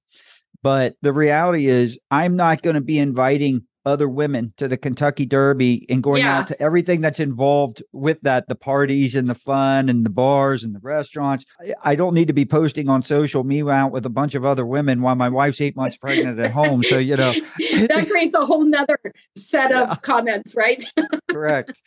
But 0.62 0.96
the 1.02 1.12
reality 1.12 1.66
is, 1.66 1.98
I'm 2.10 2.36
not 2.36 2.62
going 2.62 2.74
to 2.74 2.80
be 2.80 2.98
inviting 2.98 3.62
other 3.86 4.08
women 4.08 4.52
to 4.58 4.68
the 4.68 4.76
Kentucky 4.76 5.24
Derby 5.24 5.86
and 5.88 6.02
going 6.02 6.22
yeah. 6.22 6.38
out 6.38 6.48
to 6.48 6.62
everything 6.62 7.00
that's 7.00 7.20
involved 7.20 7.82
with 7.92 8.20
that 8.22 8.46
the 8.48 8.54
parties 8.54 9.14
and 9.14 9.28
the 9.28 9.34
fun 9.34 9.88
and 9.88 10.04
the 10.04 10.10
bars 10.10 10.64
and 10.64 10.74
the 10.74 10.80
restaurants. 10.80 11.44
I, 11.82 11.94
don't 11.94 12.14
need 12.14 12.28
to 12.28 12.34
be 12.34 12.44
posting 12.44 12.88
on 12.88 13.02
social 13.02 13.42
me 13.42 13.62
out 13.62 13.92
with 13.92 14.04
a 14.04 14.10
bunch 14.10 14.34
of 14.34 14.44
other 14.44 14.66
women 14.66 15.00
while 15.00 15.16
my 15.16 15.28
wife's 15.28 15.60
eight 15.60 15.76
months 15.76 15.96
pregnant 15.96 16.38
at 16.38 16.50
home. 16.50 16.82
So, 16.82 16.98
you 16.98 17.16
know, 17.16 17.32
that 17.58 18.06
creates 18.08 18.34
a 18.34 18.44
whole 18.44 18.64
nother 18.64 18.98
set 19.36 19.70
yeah. 19.70 19.90
of 19.90 20.02
comments, 20.02 20.54
right? 20.54 20.84
Correct. 21.30 21.80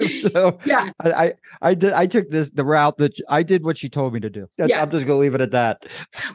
so 0.32 0.58
yeah, 0.64 0.90
I, 1.00 1.10
I, 1.10 1.32
I 1.62 1.74
did 1.74 1.92
I 1.92 2.06
took 2.06 2.30
this 2.30 2.50
the 2.50 2.64
route 2.64 2.98
that 2.98 3.20
I 3.28 3.42
did 3.42 3.64
what 3.64 3.76
she 3.76 3.88
told 3.88 4.12
me 4.12 4.20
to 4.20 4.30
do. 4.30 4.48
Yes. 4.58 4.70
I'm 4.72 4.90
just 4.90 5.06
gonna 5.06 5.18
leave 5.18 5.34
it 5.34 5.40
at 5.40 5.50
that. 5.52 5.84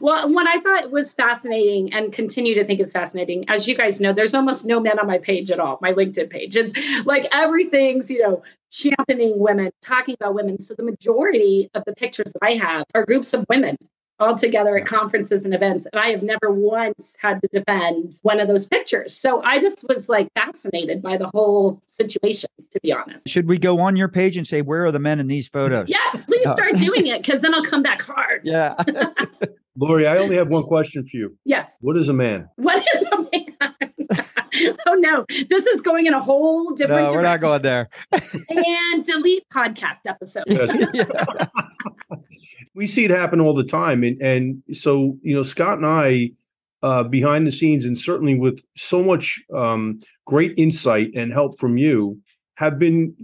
Well, 0.01 0.31
what 0.31 0.47
I 0.47 0.59
thought 0.59 0.91
was 0.91 1.13
fascinating 1.13 1.93
and 1.93 2.11
continue 2.11 2.55
to 2.55 2.65
think 2.65 2.79
is 2.79 2.91
fascinating, 2.91 3.45
as 3.49 3.67
you 3.67 3.75
guys 3.75 3.99
know, 3.99 4.13
there's 4.13 4.33
almost 4.33 4.65
no 4.65 4.79
men 4.79 4.99
on 4.99 5.07
my 5.07 5.17
page 5.17 5.51
at 5.51 5.59
all, 5.59 5.79
my 5.81 5.93
LinkedIn 5.93 6.29
page. 6.29 6.55
It's 6.55 6.73
like 7.05 7.27
everything's, 7.31 8.09
you 8.09 8.19
know, 8.19 8.43
championing 8.71 9.39
women, 9.39 9.71
talking 9.81 10.15
about 10.19 10.35
women. 10.35 10.59
So 10.59 10.73
the 10.75 10.83
majority 10.83 11.69
of 11.73 11.83
the 11.85 11.93
pictures 11.93 12.31
that 12.33 12.45
I 12.45 12.55
have 12.55 12.85
are 12.93 13.05
groups 13.05 13.33
of 13.33 13.45
women 13.49 13.77
all 14.19 14.35
together 14.35 14.77
at 14.77 14.85
conferences 14.85 15.45
and 15.45 15.53
events. 15.53 15.85
And 15.91 15.99
I 15.99 16.09
have 16.09 16.23
never 16.23 16.51
once 16.51 17.13
had 17.19 17.41
to 17.41 17.47
defend 17.51 18.19
one 18.21 18.39
of 18.39 18.47
those 18.47 18.65
pictures. 18.65 19.15
So 19.15 19.41
I 19.43 19.59
just 19.59 19.85
was 19.87 20.07
like 20.07 20.31
fascinated 20.33 21.01
by 21.01 21.17
the 21.17 21.29
whole 21.33 21.81
situation, 21.87 22.49
to 22.71 22.79
be 22.81 22.93
honest. 22.93 23.27
Should 23.27 23.47
we 23.47 23.57
go 23.57 23.79
on 23.79 23.95
your 23.95 24.07
page 24.07 24.37
and 24.37 24.47
say, 24.47 24.61
where 24.61 24.85
are 24.85 24.91
the 24.91 24.99
men 24.99 25.19
in 25.19 25.27
these 25.27 25.47
photos? 25.47 25.89
Yes, 25.89 26.21
please 26.21 26.49
start 26.51 26.75
uh, 26.75 26.77
doing 26.79 27.07
it 27.07 27.21
because 27.21 27.41
then 27.41 27.53
I'll 27.53 27.65
come 27.65 27.83
back 27.83 28.01
hard. 28.01 28.41
Yeah. 28.43 28.75
Lori, 29.77 30.07
I 30.07 30.17
only 30.17 30.37
have 30.37 30.47
one 30.47 30.63
question 30.63 31.03
for 31.03 31.17
you. 31.17 31.37
Yes. 31.43 31.75
What 31.81 31.97
is 31.97 32.07
a 32.07 32.13
man? 32.13 32.47
What 32.55 32.85
is 32.95 33.03
a 33.11 33.17
man? 33.17 34.35
oh 34.87 34.93
no, 34.93 35.25
this 35.49 35.65
is 35.65 35.81
going 35.81 36.05
in 36.05 36.13
a 36.13 36.21
whole 36.21 36.73
different. 36.73 37.09
No, 37.09 37.15
we're 37.15 37.21
not 37.21 37.41
going 37.41 37.61
there. 37.61 37.89
and 38.11 39.03
delete 39.03 39.47
podcast 39.49 40.01
episode. 40.07 40.45
We 42.73 42.87
see 42.87 43.05
it 43.05 43.11
happen 43.11 43.39
all 43.39 43.53
the 43.53 43.63
time, 43.63 44.03
and 44.03 44.21
and 44.21 44.63
so 44.73 45.17
you 45.21 45.35
know 45.35 45.43
Scott 45.43 45.77
and 45.77 45.85
I. 45.85 46.31
Uh, 46.83 47.01
behind 47.01 47.47
the 47.47 47.51
scenes, 47.51 47.83
and 47.83 47.97
certainly 47.97 48.37
with 48.37 48.59
so 48.77 49.01
much 49.01 49.43
um, 49.55 49.99
great 50.27 50.53
insight 50.55 51.09
and 51.15 51.33
help 51.33 51.57
from 51.57 51.77
you, 51.79 52.21
have 52.57 52.77
been 52.77 53.15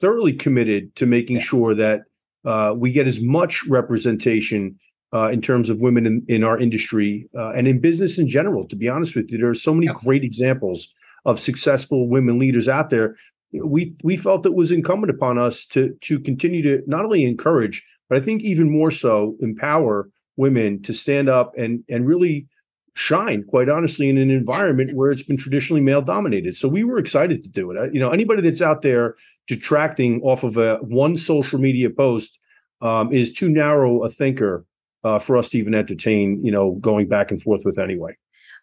thoroughly 0.00 0.32
committed 0.32 0.94
to 0.96 1.04
making 1.04 1.36
yeah. 1.36 1.42
sure 1.42 1.74
that 1.74 2.02
uh, 2.44 2.72
we 2.76 2.90
get 2.90 3.06
as 3.06 3.20
much 3.20 3.64
representation 3.66 4.78
uh, 5.12 5.28
in 5.28 5.40
terms 5.40 5.68
of 5.68 5.80
women 5.80 6.06
in, 6.06 6.24
in 6.28 6.44
our 6.44 6.58
industry 6.58 7.28
uh, 7.36 7.50
and 7.50 7.66
in 7.66 7.80
business 7.80 8.18
in 8.18 8.28
general. 8.28 8.66
To 8.68 8.76
be 8.76 8.88
honest 8.88 9.16
with 9.16 9.30
you, 9.30 9.38
there 9.38 9.50
are 9.50 9.54
so 9.54 9.74
many 9.74 9.86
yeah. 9.86 9.94
great 9.94 10.24
examples 10.24 10.94
of 11.24 11.40
successful 11.40 12.08
women 12.08 12.38
leaders 12.38 12.68
out 12.68 12.90
there. 12.90 13.16
We 13.52 13.94
we 14.04 14.16
felt 14.16 14.46
it 14.46 14.54
was 14.54 14.70
incumbent 14.70 15.10
upon 15.10 15.36
us 15.36 15.66
to 15.66 15.94
to 16.02 16.20
continue 16.20 16.62
to 16.62 16.82
not 16.86 17.04
only 17.04 17.24
encourage 17.24 17.84
but 18.10 18.20
I 18.20 18.24
think 18.24 18.42
even 18.42 18.68
more 18.68 18.90
so 18.90 19.36
empower 19.40 20.10
women 20.36 20.82
to 20.82 20.92
stand 20.92 21.30
up 21.30 21.52
and 21.56 21.82
and 21.88 22.06
really 22.06 22.46
shine 22.94 23.44
quite 23.44 23.68
honestly 23.68 24.10
in 24.10 24.18
an 24.18 24.30
environment 24.30 24.94
where 24.94 25.10
it's 25.10 25.22
been 25.22 25.36
traditionally 25.36 25.80
male 25.80 26.02
dominated. 26.02 26.56
So 26.56 26.68
we 26.68 26.84
were 26.84 26.98
excited 26.98 27.42
to 27.44 27.48
do 27.48 27.70
it. 27.70 27.94
You 27.94 28.00
know 28.00 28.10
anybody 28.10 28.42
that's 28.42 28.60
out 28.60 28.82
there 28.82 29.14
detracting 29.46 30.20
off 30.22 30.42
of 30.42 30.58
a 30.58 30.76
one 30.82 31.16
social 31.16 31.58
media 31.58 31.88
post 31.88 32.38
um, 32.82 33.12
is 33.12 33.32
too 33.32 33.48
narrow 33.48 34.04
a 34.04 34.10
thinker 34.10 34.66
uh, 35.04 35.18
for 35.18 35.36
us 35.36 35.48
to 35.50 35.58
even 35.58 35.74
entertain 35.74 36.44
you 36.44 36.52
know 36.52 36.72
going 36.80 37.08
back 37.08 37.30
and 37.30 37.40
forth 37.40 37.62
with 37.64 37.78
anyway 37.78 38.16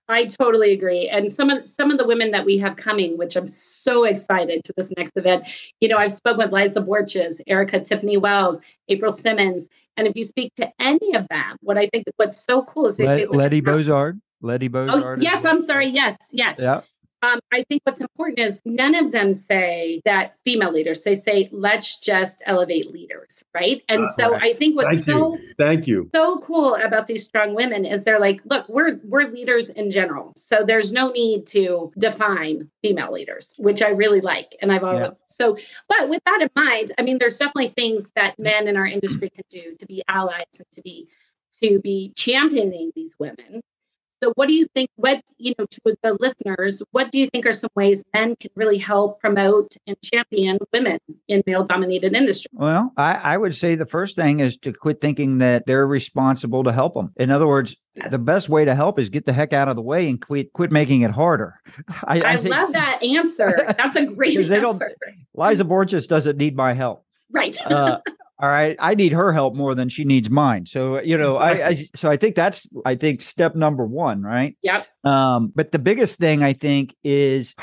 I 0.09 0.25
totally 0.25 0.71
agree. 0.71 1.09
And 1.09 1.31
some 1.31 1.49
of 1.49 1.67
some 1.67 1.91
of 1.91 1.97
the 1.97 2.07
women 2.07 2.31
that 2.31 2.45
we 2.45 2.57
have 2.59 2.77
coming, 2.77 3.17
which 3.17 3.35
I'm 3.35 3.47
so 3.47 4.05
excited 4.05 4.63
to 4.63 4.73
this 4.77 4.91
next 4.95 5.17
event. 5.17 5.45
You 5.81 5.89
know, 5.89 5.97
I've 5.97 6.13
spoken 6.13 6.39
with 6.39 6.53
Liza 6.53 6.81
Borges, 6.81 7.41
Erica 7.47 7.81
Tiffany 7.81 8.17
Wells, 8.17 8.59
April 8.87 9.11
Simmons, 9.11 9.67
and 9.97 10.07
if 10.07 10.15
you 10.15 10.23
speak 10.23 10.53
to 10.55 10.71
any 10.79 11.15
of 11.15 11.27
them, 11.29 11.57
what 11.61 11.77
I 11.77 11.89
think 11.91 12.05
what's 12.15 12.43
so 12.43 12.63
cool 12.63 12.87
is 12.87 12.97
they 12.97 13.05
Let, 13.05 13.19
say, 13.19 13.25
Letty 13.27 13.61
Bozard. 13.61 14.21
Letty 14.41 14.67
oh, 14.67 14.69
Bozard. 14.69 15.17
Oh, 15.17 15.21
yes, 15.21 15.43
I'm 15.43 15.59
sorry. 15.59 15.87
Yes, 15.87 16.15
yes. 16.31 16.57
Yeah. 16.59 16.81
Um, 17.27 17.39
I 17.53 17.63
think 17.63 17.81
what's 17.83 18.01
important 18.01 18.39
is 18.39 18.61
none 18.65 18.95
of 18.95 19.11
them 19.11 19.33
say 19.33 20.01
that 20.05 20.35
female 20.45 20.71
leaders. 20.71 21.03
They 21.03 21.15
say 21.15 21.49
let's 21.51 21.97
just 21.97 22.41
elevate 22.45 22.91
leaders, 22.91 23.43
right? 23.53 23.83
And 23.89 24.05
uh, 24.05 24.11
so. 24.11 24.35
I 24.35 24.53
think 24.53 24.75
what's 24.75 24.89
Thank 24.89 25.03
so 25.03 25.35
you. 25.35 25.53
Thank 25.57 25.87
you 25.87 26.09
so 26.13 26.39
cool 26.39 26.75
about 26.75 27.07
these 27.07 27.25
strong 27.25 27.53
women 27.53 27.85
is 27.85 28.03
they're 28.03 28.19
like, 28.19 28.41
look, 28.45 28.67
we're 28.69 28.99
we're 29.03 29.23
leaders 29.29 29.69
in 29.69 29.91
general, 29.91 30.33
so 30.35 30.63
there's 30.65 30.91
no 30.91 31.11
need 31.11 31.47
to 31.47 31.91
define 31.97 32.69
female 32.81 33.11
leaders, 33.11 33.53
which 33.57 33.81
I 33.81 33.89
really 33.89 34.21
like, 34.21 34.55
and 34.61 34.71
I've 34.71 34.83
always. 34.83 35.07
Yeah. 35.07 35.11
So, 35.27 35.57
but 35.87 36.09
with 36.09 36.21
that 36.25 36.41
in 36.41 36.49
mind, 36.55 36.93
I 36.97 37.03
mean, 37.03 37.17
there's 37.19 37.37
definitely 37.37 37.69
things 37.69 38.09
that 38.15 38.39
men 38.39 38.67
in 38.67 38.77
our 38.77 38.87
industry 38.87 39.29
can 39.29 39.43
do 39.51 39.75
to 39.79 39.85
be 39.85 40.03
allies 40.07 40.45
and 40.57 40.67
to 40.73 40.81
be 40.81 41.07
to 41.61 41.79
be 41.79 42.13
championing 42.15 42.91
these 42.95 43.13
women 43.19 43.61
So, 44.23 44.31
what 44.35 44.47
do 44.47 44.53
you 44.53 44.67
think? 44.73 44.89
What 44.95 45.21
you 45.37 45.53
know 45.57 45.65
to 45.65 45.95
the 46.01 46.17
listeners, 46.19 46.81
what 46.91 47.11
do 47.11 47.19
you 47.19 47.29
think 47.29 47.45
are 47.45 47.53
some 47.53 47.69
ways 47.75 48.03
men 48.13 48.35
can 48.35 48.49
really 48.55 48.77
help 48.77 49.19
promote 49.19 49.75
and 49.85 49.95
champion 50.01 50.57
women 50.73 50.99
in 51.27 51.43
male-dominated 51.45 52.13
industry? 52.13 52.49
Well, 52.53 52.91
I, 52.97 53.13
I 53.13 53.37
would 53.37 53.55
say 53.55 53.75
the 53.75 53.85
first 53.85 54.15
thing 54.15 54.39
is 54.39 54.57
to 54.57 54.73
quit 54.73 55.01
thinking 55.01 55.37
that 55.39 55.65
they're 55.67 55.87
responsible 55.87 56.63
to 56.63 56.71
help 56.71 56.95
them. 56.95 57.13
In 57.17 57.29
other 57.29 57.47
words, 57.47 57.75
yes. 57.95 58.09
the 58.09 58.17
best 58.17 58.49
way 58.49 58.65
to 58.65 58.73
help 58.73 58.97
is 58.97 59.09
get 59.09 59.25
the 59.25 59.33
heck 59.33 59.53
out 59.53 59.67
of 59.67 59.75
the 59.75 59.81
way 59.81 60.09
and 60.09 60.19
quit 60.19 60.51
quit 60.53 60.71
making 60.71 61.01
it 61.01 61.11
harder. 61.11 61.55
I, 62.03 62.21
I, 62.21 62.33
I 62.33 62.37
think, 62.37 62.49
love 62.49 62.73
that 62.73 63.03
answer. 63.03 63.73
That's 63.77 63.95
a 63.95 64.05
great 64.15 64.39
answer. 64.39 64.95
Liza 65.35 65.65
Borges 65.65 66.07
doesn't 66.07 66.37
need 66.37 66.55
my 66.55 66.73
help. 66.73 67.03
Right. 67.31 67.57
uh, 67.65 67.99
all 68.39 68.49
right 68.49 68.75
i 68.79 68.93
need 68.93 69.11
her 69.11 69.33
help 69.33 69.55
more 69.55 69.73
than 69.75 69.89
she 69.89 70.03
needs 70.03 70.29
mine. 70.29 70.65
So 70.65 71.01
you 71.01 71.17
know 71.17 71.37
exactly. 71.37 71.63
I, 71.63 71.67
I, 71.67 71.85
so 71.95 72.09
i 72.09 72.17
think 72.17 72.35
that's 72.35 72.67
i 72.85 72.95
think 72.95 73.21
step 73.21 73.55
number 73.55 73.85
one 73.85 74.21
right? 74.21 74.55
Yep. 74.61 74.87
Um 75.03 75.51
but 75.55 75.71
the 75.71 75.79
biggest 75.79 76.17
thing 76.17 76.43
i 76.43 76.53
think 76.53 76.95
is 77.03 77.55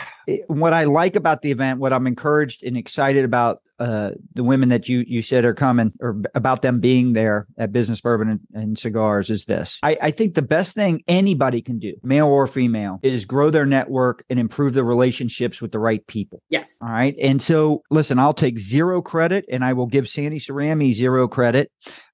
what 0.48 0.72
i 0.72 0.84
like 0.84 1.16
about 1.16 1.42
the 1.42 1.50
event 1.50 1.80
what 1.80 1.92
i'm 1.92 2.06
encouraged 2.06 2.62
and 2.62 2.76
excited 2.76 3.24
about 3.24 3.60
uh, 3.80 4.10
the 4.34 4.44
women 4.44 4.68
that 4.68 4.88
you 4.88 5.04
you 5.06 5.20
said 5.20 5.44
are 5.44 5.54
coming 5.54 5.92
or 6.00 6.22
about 6.34 6.62
them 6.62 6.78
being 6.78 7.12
there 7.12 7.46
at 7.58 7.72
business 7.72 8.00
bourbon 8.00 8.28
and, 8.28 8.40
and 8.54 8.78
cigars 8.78 9.30
is 9.30 9.46
this. 9.46 9.80
I, 9.82 9.98
I 10.00 10.10
think 10.12 10.34
the 10.34 10.42
best 10.42 10.74
thing 10.74 11.02
anybody 11.08 11.60
can 11.60 11.78
do 11.78 11.94
male 12.02 12.28
or 12.28 12.46
female 12.46 13.00
is 13.02 13.24
grow 13.24 13.50
their 13.50 13.66
network 13.66 14.24
and 14.30 14.38
improve 14.38 14.74
the 14.74 14.84
relationships 14.84 15.60
with 15.60 15.72
the 15.72 15.80
right 15.80 16.06
people. 16.06 16.40
Yes. 16.50 16.76
All 16.80 16.88
right? 16.88 17.16
And 17.20 17.42
so 17.42 17.82
listen 17.90 18.18
i'll 18.18 18.34
take 18.34 18.58
zero 18.58 19.02
credit 19.02 19.44
and 19.50 19.64
i 19.64 19.72
will 19.72 19.86
give 19.86 20.08
sandy 20.08 20.38
cerami 20.38 20.92
zero 20.92 21.26
credit. 21.26 21.70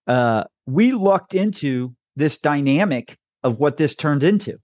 Uh, 0.06 0.44
we 0.66 0.92
lucked 0.92 1.34
into 1.34 1.94
this 2.16 2.38
dynamic 2.38 3.18
of 3.42 3.58
what 3.58 3.76
this 3.76 3.94
turned 3.94 4.24
into 4.24 4.56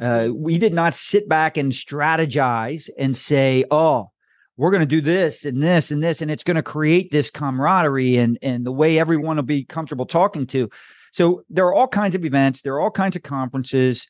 uh, 0.00 0.28
we 0.32 0.58
did 0.58 0.74
not 0.74 0.94
sit 0.94 1.28
back 1.28 1.56
and 1.56 1.72
strategize 1.72 2.88
and 2.98 3.16
say, 3.16 3.64
oh, 3.70 4.10
we're 4.56 4.70
going 4.70 4.80
to 4.80 4.86
do 4.86 5.00
this 5.00 5.44
and 5.44 5.62
this 5.62 5.90
and 5.90 6.02
this 6.02 6.22
and 6.22 6.30
it's 6.30 6.44
going 6.44 6.56
to 6.56 6.62
create 6.62 7.10
this 7.10 7.30
camaraderie 7.30 8.16
and 8.16 8.38
and 8.42 8.64
the 8.64 8.72
way 8.72 8.98
everyone 8.98 9.36
will 9.36 9.42
be 9.42 9.64
comfortable 9.64 10.06
talking 10.06 10.46
to 10.46 10.68
so 11.12 11.42
there 11.50 11.66
are 11.66 11.74
all 11.74 11.88
kinds 11.88 12.14
of 12.14 12.24
events 12.24 12.62
there 12.62 12.74
are 12.74 12.80
all 12.80 12.90
kinds 12.90 13.16
of 13.16 13.22
conferences 13.22 14.08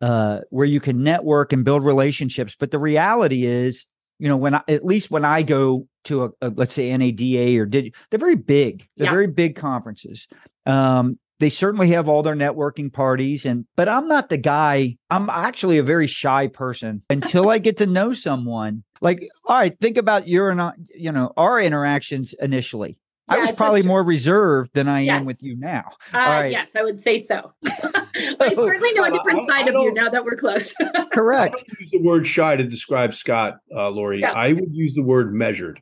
uh, 0.00 0.38
where 0.50 0.66
you 0.66 0.80
can 0.80 1.02
network 1.02 1.52
and 1.52 1.64
build 1.64 1.84
relationships 1.84 2.56
but 2.58 2.70
the 2.70 2.78
reality 2.78 3.44
is 3.44 3.86
you 4.18 4.28
know 4.28 4.36
when 4.36 4.54
I, 4.54 4.62
at 4.68 4.84
least 4.84 5.10
when 5.10 5.24
i 5.24 5.42
go 5.42 5.86
to 6.04 6.24
a, 6.24 6.30
a 6.40 6.48
let's 6.50 6.74
say 6.74 6.96
nada 6.96 7.58
or 7.58 7.66
did 7.66 7.94
they're 8.10 8.18
very 8.18 8.36
big 8.36 8.86
they're 8.96 9.06
yeah. 9.06 9.12
very 9.12 9.26
big 9.26 9.56
conferences 9.56 10.28
um, 10.66 11.18
they 11.40 11.50
certainly 11.50 11.90
have 11.90 12.08
all 12.08 12.22
their 12.22 12.34
networking 12.34 12.92
parties 12.92 13.44
and 13.44 13.64
but 13.76 13.88
i'm 13.88 14.08
not 14.08 14.28
the 14.28 14.36
guy 14.36 14.96
i'm 15.10 15.28
actually 15.30 15.78
a 15.78 15.82
very 15.82 16.06
shy 16.06 16.46
person 16.46 17.02
until 17.10 17.50
i 17.50 17.58
get 17.58 17.76
to 17.76 17.86
know 17.86 18.12
someone 18.12 18.82
like 19.00 19.20
all 19.46 19.58
right 19.58 19.78
think 19.80 19.96
about 19.96 20.28
your 20.28 20.50
and 20.50 20.60
you 20.94 21.12
know 21.12 21.32
our 21.36 21.60
interactions 21.60 22.34
initially 22.40 22.98
I 23.28 23.38
was 23.38 23.56
probably 23.56 23.82
more 23.82 24.02
reserved 24.02 24.72
than 24.72 24.88
I 24.88 25.00
yes. 25.00 25.20
am 25.20 25.24
with 25.24 25.42
you 25.42 25.56
now. 25.58 25.90
Uh, 26.12 26.48
Yes, 26.50 26.74
I 26.74 26.82
would 26.82 27.00
say 27.00 27.18
so. 27.18 27.52
I 27.66 28.52
certainly 28.54 28.92
know 28.94 29.04
a 29.04 29.10
different 29.10 29.46
side 29.46 29.68
I, 29.68 29.72
I 29.72 29.74
of 29.74 29.82
you 29.82 29.92
now 29.92 30.08
that 30.08 30.24
we're 30.24 30.36
close. 30.36 30.74
correct. 31.12 31.62
use 31.78 31.90
the 31.90 32.00
word 32.02 32.26
shy 32.26 32.56
to 32.56 32.64
describe 32.64 33.14
Scott, 33.14 33.58
uh, 33.74 33.90
Lori. 33.90 34.20
Yeah. 34.20 34.32
I 34.32 34.52
would 34.54 34.72
use 34.72 34.94
the 34.94 35.02
word 35.02 35.34
measured. 35.34 35.80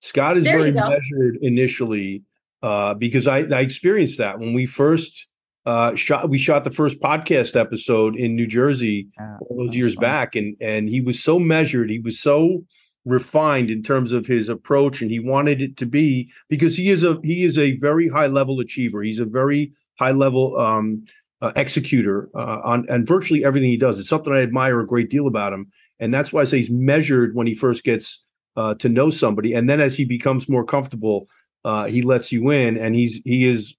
Scott 0.00 0.36
is 0.36 0.44
there 0.44 0.58
very 0.58 0.72
measured 0.72 1.38
initially 1.40 2.22
uh, 2.62 2.94
because 2.94 3.26
I, 3.26 3.38
I 3.38 3.60
experienced 3.60 4.18
that 4.18 4.38
when 4.38 4.54
we 4.54 4.66
first 4.66 5.26
uh, 5.68 5.94
shot. 5.94 6.30
We 6.30 6.38
shot 6.38 6.64
the 6.64 6.70
first 6.70 6.98
podcast 6.98 7.54
episode 7.54 8.16
in 8.16 8.34
New 8.34 8.46
Jersey 8.46 9.08
ah, 9.20 9.36
all 9.40 9.66
those 9.66 9.76
years 9.76 9.96
back, 9.96 10.34
and 10.34 10.56
and 10.62 10.88
he 10.88 11.02
was 11.02 11.22
so 11.22 11.38
measured. 11.38 11.90
He 11.90 11.98
was 11.98 12.18
so 12.18 12.64
refined 13.04 13.70
in 13.70 13.82
terms 13.82 14.12
of 14.12 14.26
his 14.26 14.48
approach, 14.48 15.02
and 15.02 15.10
he 15.10 15.20
wanted 15.20 15.60
it 15.60 15.76
to 15.76 15.86
be 15.86 16.32
because 16.48 16.76
he 16.76 16.90
is 16.90 17.04
a 17.04 17.18
he 17.22 17.44
is 17.44 17.58
a 17.58 17.76
very 17.76 18.08
high 18.08 18.28
level 18.28 18.58
achiever. 18.60 19.02
He's 19.02 19.20
a 19.20 19.26
very 19.26 19.72
high 19.98 20.12
level 20.12 20.58
um, 20.58 21.04
uh, 21.42 21.52
executor 21.54 22.30
uh, 22.34 22.60
on 22.64 22.86
and 22.88 23.06
virtually 23.06 23.44
everything 23.44 23.68
he 23.68 23.76
does. 23.76 24.00
It's 24.00 24.08
something 24.08 24.32
I 24.32 24.40
admire 24.40 24.80
a 24.80 24.86
great 24.86 25.10
deal 25.10 25.26
about 25.26 25.52
him, 25.52 25.70
and 26.00 26.14
that's 26.14 26.32
why 26.32 26.40
I 26.40 26.44
say 26.44 26.58
he's 26.58 26.70
measured 26.70 27.34
when 27.34 27.46
he 27.46 27.54
first 27.54 27.84
gets 27.84 28.24
uh, 28.56 28.72
to 28.76 28.88
know 28.88 29.10
somebody, 29.10 29.52
and 29.52 29.68
then 29.68 29.82
as 29.82 29.98
he 29.98 30.06
becomes 30.06 30.48
more 30.48 30.64
comfortable, 30.64 31.28
uh, 31.64 31.86
he 31.86 32.02
lets 32.02 32.32
you 32.32 32.50
in, 32.50 32.76
and 32.76 32.94
he's 32.94 33.20
he 33.24 33.46
is 33.46 33.76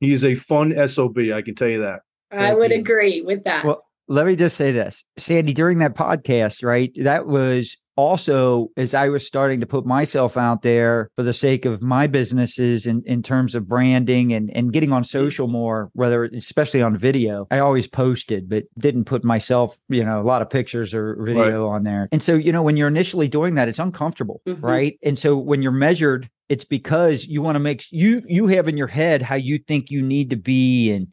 he 0.00 0.12
is 0.12 0.24
a 0.24 0.34
fun 0.34 0.88
sob. 0.88 1.18
I 1.18 1.42
can 1.42 1.54
tell 1.54 1.68
you 1.68 1.82
that. 1.82 2.00
I 2.32 2.54
would 2.54 2.72
agree 2.72 3.22
with 3.22 3.44
that. 3.44 3.64
Well, 3.64 3.82
let 4.08 4.26
me 4.26 4.36
just 4.36 4.56
say 4.56 4.72
this, 4.72 5.04
Sandy. 5.18 5.52
During 5.52 5.78
that 5.78 5.94
podcast, 5.94 6.64
right, 6.64 6.92
that 6.96 7.26
was 7.26 7.76
also 8.00 8.68
as 8.76 8.94
I 8.94 9.08
was 9.08 9.26
starting 9.26 9.60
to 9.60 9.66
put 9.66 9.86
myself 9.86 10.36
out 10.36 10.62
there 10.62 11.10
for 11.16 11.22
the 11.22 11.32
sake 11.32 11.64
of 11.64 11.82
my 11.82 12.06
businesses 12.06 12.86
in, 12.86 13.02
in 13.06 13.22
terms 13.22 13.54
of 13.54 13.68
branding 13.68 14.32
and, 14.32 14.50
and 14.54 14.72
getting 14.72 14.92
on 14.92 15.04
social 15.04 15.46
more, 15.46 15.90
whether 15.92 16.24
especially 16.24 16.82
on 16.82 16.96
video, 16.96 17.46
I 17.50 17.58
always 17.58 17.86
posted, 17.86 18.48
but 18.48 18.64
didn't 18.78 19.04
put 19.04 19.24
myself, 19.24 19.78
you 19.88 20.04
know, 20.04 20.20
a 20.20 20.24
lot 20.24 20.42
of 20.42 20.50
pictures 20.50 20.94
or 20.94 21.16
video 21.22 21.66
right. 21.66 21.74
on 21.76 21.82
there. 21.84 22.08
And 22.12 22.22
so, 22.22 22.34
you 22.34 22.52
know, 22.52 22.62
when 22.62 22.76
you're 22.76 22.88
initially 22.88 23.28
doing 23.28 23.54
that, 23.56 23.68
it's 23.68 23.78
uncomfortable, 23.78 24.40
mm-hmm. 24.46 24.64
right? 24.64 24.98
And 25.02 25.18
so 25.18 25.36
when 25.36 25.62
you're 25.62 25.72
measured, 25.72 26.28
it's 26.48 26.64
because 26.64 27.26
you 27.26 27.42
want 27.42 27.54
to 27.54 27.60
make 27.60 27.84
you 27.92 28.22
you 28.26 28.48
have 28.48 28.68
in 28.68 28.76
your 28.76 28.88
head 28.88 29.22
how 29.22 29.36
you 29.36 29.56
think 29.56 29.88
you 29.88 30.02
need 30.02 30.30
to 30.30 30.36
be 30.36 30.90
and 30.90 31.06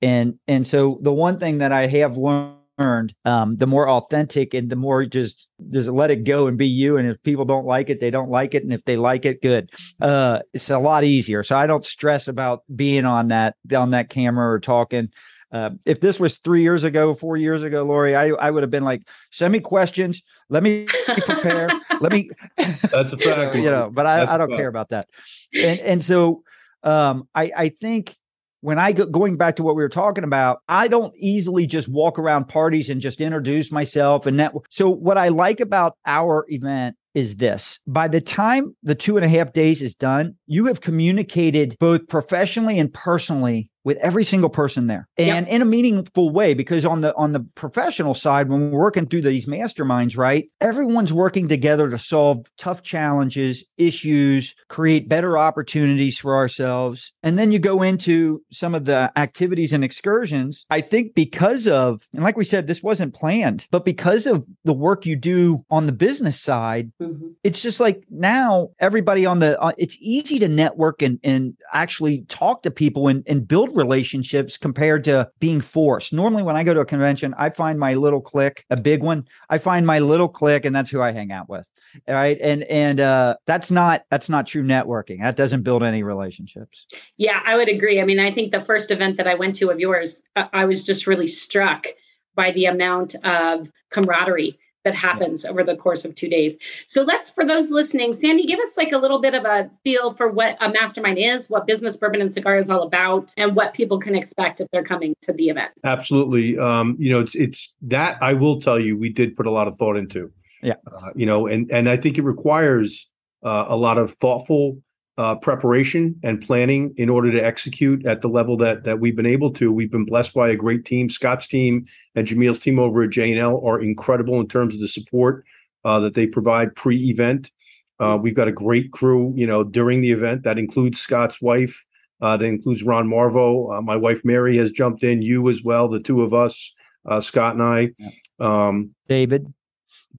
and 0.00 0.38
and 0.48 0.66
so 0.66 0.98
the 1.02 1.12
one 1.12 1.38
thing 1.38 1.58
that 1.58 1.72
I 1.72 1.86
have 1.86 2.16
learned 2.16 2.57
learned, 2.78 3.14
um, 3.24 3.56
the 3.56 3.66
more 3.66 3.88
authentic 3.88 4.54
and 4.54 4.70
the 4.70 4.76
more 4.76 5.04
just 5.04 5.48
just 5.70 5.88
let 5.88 6.10
it 6.10 6.24
go 6.24 6.46
and 6.46 6.56
be 6.56 6.66
you. 6.66 6.96
And 6.96 7.08
if 7.08 7.22
people 7.22 7.44
don't 7.44 7.66
like 7.66 7.90
it, 7.90 8.00
they 8.00 8.10
don't 8.10 8.30
like 8.30 8.54
it. 8.54 8.62
And 8.62 8.72
if 8.72 8.84
they 8.84 8.96
like 8.96 9.24
it, 9.24 9.42
good. 9.42 9.70
Uh, 10.00 10.40
it's 10.52 10.70
a 10.70 10.78
lot 10.78 11.04
easier. 11.04 11.42
So 11.42 11.56
I 11.56 11.66
don't 11.66 11.84
stress 11.84 12.28
about 12.28 12.62
being 12.74 13.04
on 13.04 13.28
that 13.28 13.56
on 13.74 13.90
that 13.90 14.10
camera 14.10 14.50
or 14.50 14.60
talking. 14.60 15.10
Uh, 15.50 15.70
if 15.86 16.00
this 16.00 16.20
was 16.20 16.36
three 16.38 16.62
years 16.62 16.84
ago, 16.84 17.14
four 17.14 17.36
years 17.36 17.62
ago, 17.62 17.82
Lori, 17.82 18.14
I, 18.14 18.28
I 18.28 18.50
would 18.50 18.62
have 18.62 18.70
been 18.70 18.84
like, 18.84 19.08
send 19.30 19.52
me 19.52 19.60
questions. 19.60 20.22
Let 20.50 20.62
me 20.62 20.84
prepare. 21.24 21.70
let 22.00 22.12
me. 22.12 22.30
That's 22.90 23.14
a 23.14 23.16
fact. 23.16 23.56
you 23.56 23.70
know, 23.70 23.90
but 23.90 24.04
I, 24.04 24.34
I 24.34 24.38
don't 24.38 24.54
care 24.54 24.68
about 24.68 24.90
that. 24.90 25.08
And 25.54 25.80
and 25.80 26.04
so 26.04 26.42
um, 26.82 27.28
I 27.34 27.50
I 27.56 27.68
think 27.80 28.16
when 28.60 28.78
I 28.78 28.92
go 28.92 29.06
going 29.06 29.36
back 29.36 29.56
to 29.56 29.62
what 29.62 29.76
we 29.76 29.82
were 29.82 29.88
talking 29.88 30.24
about, 30.24 30.60
I 30.68 30.88
don't 30.88 31.14
easily 31.16 31.66
just 31.66 31.88
walk 31.88 32.18
around 32.18 32.48
parties 32.48 32.90
and 32.90 33.00
just 33.00 33.20
introduce 33.20 33.70
myself 33.70 34.26
and 34.26 34.36
network. 34.36 34.66
So 34.70 34.88
what 34.90 35.18
I 35.18 35.28
like 35.28 35.60
about 35.60 35.96
our 36.06 36.44
event 36.48 36.96
is 37.18 37.36
this 37.36 37.80
by 37.86 38.06
the 38.06 38.20
time 38.20 38.74
the 38.84 38.94
two 38.94 39.16
and 39.16 39.24
a 39.24 39.28
half 39.28 39.52
days 39.52 39.82
is 39.82 39.94
done, 39.94 40.36
you 40.46 40.66
have 40.66 40.80
communicated 40.80 41.76
both 41.80 42.06
professionally 42.06 42.78
and 42.78 42.94
personally 42.94 43.70
with 43.88 43.96
every 43.98 44.22
single 44.22 44.50
person 44.50 44.86
there 44.86 45.08
and 45.16 45.46
yep. 45.46 45.54
in 45.54 45.62
a 45.62 45.64
meaningful 45.64 46.28
way 46.28 46.52
because 46.52 46.84
on 46.84 47.00
the 47.00 47.14
on 47.16 47.32
the 47.32 47.40
professional 47.54 48.12
side 48.12 48.50
when 48.50 48.70
we're 48.70 48.78
working 48.78 49.06
through 49.06 49.22
these 49.22 49.46
masterminds 49.46 50.14
right 50.14 50.50
everyone's 50.60 51.10
working 51.10 51.48
together 51.48 51.88
to 51.88 51.98
solve 51.98 52.44
tough 52.58 52.82
challenges 52.82 53.64
issues 53.78 54.54
create 54.68 55.08
better 55.08 55.38
opportunities 55.38 56.18
for 56.18 56.36
ourselves 56.36 57.14
and 57.22 57.38
then 57.38 57.50
you 57.50 57.58
go 57.58 57.80
into 57.80 58.42
some 58.52 58.74
of 58.74 58.84
the 58.84 59.10
activities 59.16 59.72
and 59.72 59.82
excursions 59.82 60.66
i 60.68 60.82
think 60.82 61.14
because 61.14 61.66
of 61.66 62.06
and 62.12 62.22
like 62.22 62.36
we 62.36 62.44
said 62.44 62.66
this 62.66 62.82
wasn't 62.82 63.14
planned 63.14 63.66
but 63.70 63.86
because 63.86 64.26
of 64.26 64.44
the 64.64 64.74
work 64.74 65.06
you 65.06 65.16
do 65.16 65.64
on 65.70 65.86
the 65.86 65.92
business 65.92 66.38
side 66.38 66.92
mm-hmm. 67.00 67.07
It's 67.44 67.62
just 67.62 67.80
like 67.80 68.04
now 68.10 68.70
everybody 68.80 69.26
on 69.26 69.38
the 69.38 69.60
uh, 69.60 69.72
it's 69.78 69.96
easy 70.00 70.38
to 70.38 70.48
network 70.48 71.02
and 71.02 71.18
and 71.22 71.54
actually 71.72 72.22
talk 72.28 72.62
to 72.62 72.70
people 72.70 73.08
and, 73.08 73.22
and 73.26 73.46
build 73.46 73.74
relationships 73.76 74.56
compared 74.56 75.04
to 75.04 75.30
being 75.40 75.60
forced. 75.60 76.12
Normally, 76.12 76.42
when 76.42 76.56
I 76.56 76.64
go 76.64 76.74
to 76.74 76.80
a 76.80 76.86
convention, 76.86 77.34
I 77.38 77.50
find 77.50 77.78
my 77.78 77.94
little 77.94 78.20
clique, 78.20 78.64
a 78.70 78.80
big 78.80 79.02
one. 79.02 79.26
I 79.50 79.58
find 79.58 79.86
my 79.86 79.98
little 79.98 80.28
clique, 80.28 80.64
and 80.64 80.74
that's 80.74 80.90
who 80.90 81.00
I 81.00 81.12
hang 81.12 81.32
out 81.32 81.48
with. 81.48 81.66
All 82.06 82.14
right. 82.14 82.38
And 82.40 82.64
and 82.64 83.00
uh 83.00 83.36
that's 83.46 83.70
not 83.70 84.04
that's 84.10 84.28
not 84.28 84.46
true 84.46 84.62
networking. 84.62 85.20
That 85.20 85.36
doesn't 85.36 85.62
build 85.62 85.82
any 85.82 86.02
relationships. 86.02 86.86
Yeah, 87.16 87.40
I 87.44 87.56
would 87.56 87.68
agree. 87.68 88.00
I 88.00 88.04
mean, 88.04 88.20
I 88.20 88.30
think 88.30 88.52
the 88.52 88.60
first 88.60 88.90
event 88.90 89.16
that 89.16 89.26
I 89.26 89.34
went 89.34 89.54
to 89.56 89.70
of 89.70 89.80
yours, 89.80 90.22
I 90.36 90.64
was 90.64 90.84
just 90.84 91.06
really 91.06 91.26
struck 91.26 91.86
by 92.34 92.52
the 92.52 92.66
amount 92.66 93.14
of 93.24 93.70
camaraderie 93.90 94.58
that 94.88 94.94
happens 94.94 95.44
over 95.44 95.62
the 95.62 95.76
course 95.76 96.06
of 96.06 96.14
two 96.14 96.28
days. 96.28 96.56
So 96.86 97.02
let's, 97.02 97.28
for 97.28 97.44
those 97.44 97.70
listening, 97.70 98.14
Sandy, 98.14 98.44
give 98.46 98.58
us 98.58 98.76
like 98.76 98.92
a 98.92 98.98
little 98.98 99.20
bit 99.20 99.34
of 99.34 99.44
a 99.44 99.70
feel 99.84 100.14
for 100.14 100.30
what 100.30 100.56
a 100.60 100.70
mastermind 100.70 101.18
is, 101.18 101.50
what 101.50 101.66
business 101.66 101.96
bourbon 101.98 102.22
and 102.22 102.32
cigar 102.32 102.56
is 102.56 102.70
all 102.70 102.82
about, 102.82 103.34
and 103.36 103.54
what 103.54 103.74
people 103.74 103.98
can 103.98 104.14
expect 104.14 104.60
if 104.62 104.68
they're 104.72 104.82
coming 104.82 105.14
to 105.22 105.32
the 105.34 105.50
event. 105.50 105.72
Absolutely. 105.84 106.58
Um, 106.58 106.96
you 106.98 107.12
know, 107.12 107.20
it's 107.20 107.34
it's 107.34 107.72
that 107.82 108.16
I 108.22 108.32
will 108.32 108.60
tell 108.60 108.80
you, 108.80 108.96
we 108.96 109.10
did 109.10 109.36
put 109.36 109.46
a 109.46 109.50
lot 109.50 109.68
of 109.68 109.76
thought 109.76 109.96
into. 109.96 110.32
Yeah. 110.62 110.74
Uh, 110.90 111.10
you 111.14 111.26
know, 111.26 111.46
and 111.46 111.70
and 111.70 111.88
I 111.88 111.98
think 111.98 112.16
it 112.16 112.24
requires 112.24 113.10
uh, 113.44 113.66
a 113.68 113.76
lot 113.76 113.98
of 113.98 114.14
thoughtful 114.14 114.82
uh, 115.18 115.34
preparation 115.34 116.18
and 116.22 116.40
planning 116.40 116.94
in 116.96 117.10
order 117.10 117.32
to 117.32 117.44
execute 117.44 118.06
at 118.06 118.22
the 118.22 118.28
level 118.28 118.56
that 118.56 118.84
that 118.84 119.00
we've 119.00 119.16
been 119.16 119.26
able 119.26 119.52
to. 119.52 119.72
We've 119.72 119.90
been 119.90 120.04
blessed 120.04 120.32
by 120.32 120.48
a 120.48 120.56
great 120.56 120.84
team. 120.84 121.10
Scott's 121.10 121.48
team 121.48 121.86
and 122.14 122.26
Jamil's 122.26 122.60
team 122.60 122.78
over 122.78 123.02
at 123.02 123.10
J&L 123.10 123.60
are 123.66 123.80
incredible 123.80 124.40
in 124.40 124.46
terms 124.46 124.74
of 124.74 124.80
the 124.80 124.86
support 124.86 125.44
uh, 125.84 125.98
that 126.00 126.14
they 126.14 126.26
provide 126.26 126.76
pre-event. 126.76 127.50
Uh, 127.98 128.16
we've 128.20 128.36
got 128.36 128.46
a 128.46 128.52
great 128.52 128.92
crew, 128.92 129.32
you 129.36 129.44
know, 129.46 129.64
during 129.64 130.02
the 130.02 130.12
event. 130.12 130.44
That 130.44 130.56
includes 130.56 131.00
Scott's 131.00 131.42
wife. 131.42 131.84
Uh, 132.22 132.36
that 132.36 132.44
includes 132.44 132.84
Ron 132.84 133.08
Marvo. 133.08 133.76
Uh, 133.76 133.82
my 133.82 133.96
wife 133.96 134.24
Mary 134.24 134.56
has 134.56 134.70
jumped 134.70 135.02
in. 135.02 135.20
You 135.20 135.48
as 135.48 135.64
well. 135.64 135.88
The 135.88 135.98
two 135.98 136.22
of 136.22 136.32
us, 136.32 136.72
uh, 137.08 137.20
Scott 137.20 137.56
and 137.56 137.62
I. 137.62 137.90
Um, 138.38 138.94
David. 139.08 139.52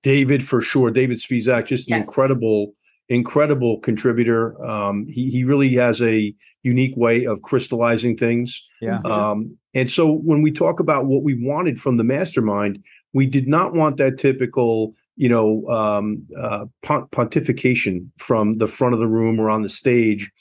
David 0.01 0.45
for 0.45 0.59
sure. 0.59 0.91
David 0.91 1.19
Spizak, 1.19 1.67
just 1.67 1.89
an 1.89 1.97
incredible 1.97 2.73
incredible 3.09 3.79
contributor. 3.79 4.63
Um, 4.63 5.07
he 5.09 5.29
he 5.29 5.43
really 5.43 5.75
has 5.75 6.01
a 6.01 6.33
unique 6.63 6.95
way 6.95 7.25
of 7.25 7.41
crystallizing 7.41 8.17
things. 8.17 8.65
Yeah. 8.81 8.99
Um, 9.05 9.57
and 9.73 9.89
so 9.89 10.11
when 10.11 10.41
we 10.41 10.51
talk 10.51 10.79
about 10.79 11.05
what 11.05 11.23
we 11.23 11.35
wanted 11.35 11.79
from 11.79 11.97
the 11.97 12.03
mastermind, 12.03 12.83
we 13.13 13.25
did 13.25 13.47
not 13.47 13.73
want 13.73 13.97
that 13.97 14.17
typical, 14.17 14.93
you 15.15 15.29
know, 15.29 15.67
um, 15.67 16.25
uh, 16.37 16.65
pontification 16.83 18.09
from 18.17 18.57
the 18.57 18.67
front 18.67 18.93
of 18.93 18.99
the 18.99 19.07
room 19.07 19.39
or 19.39 19.49
on 19.49 19.61
the 19.61 19.69
stage. 19.69 20.31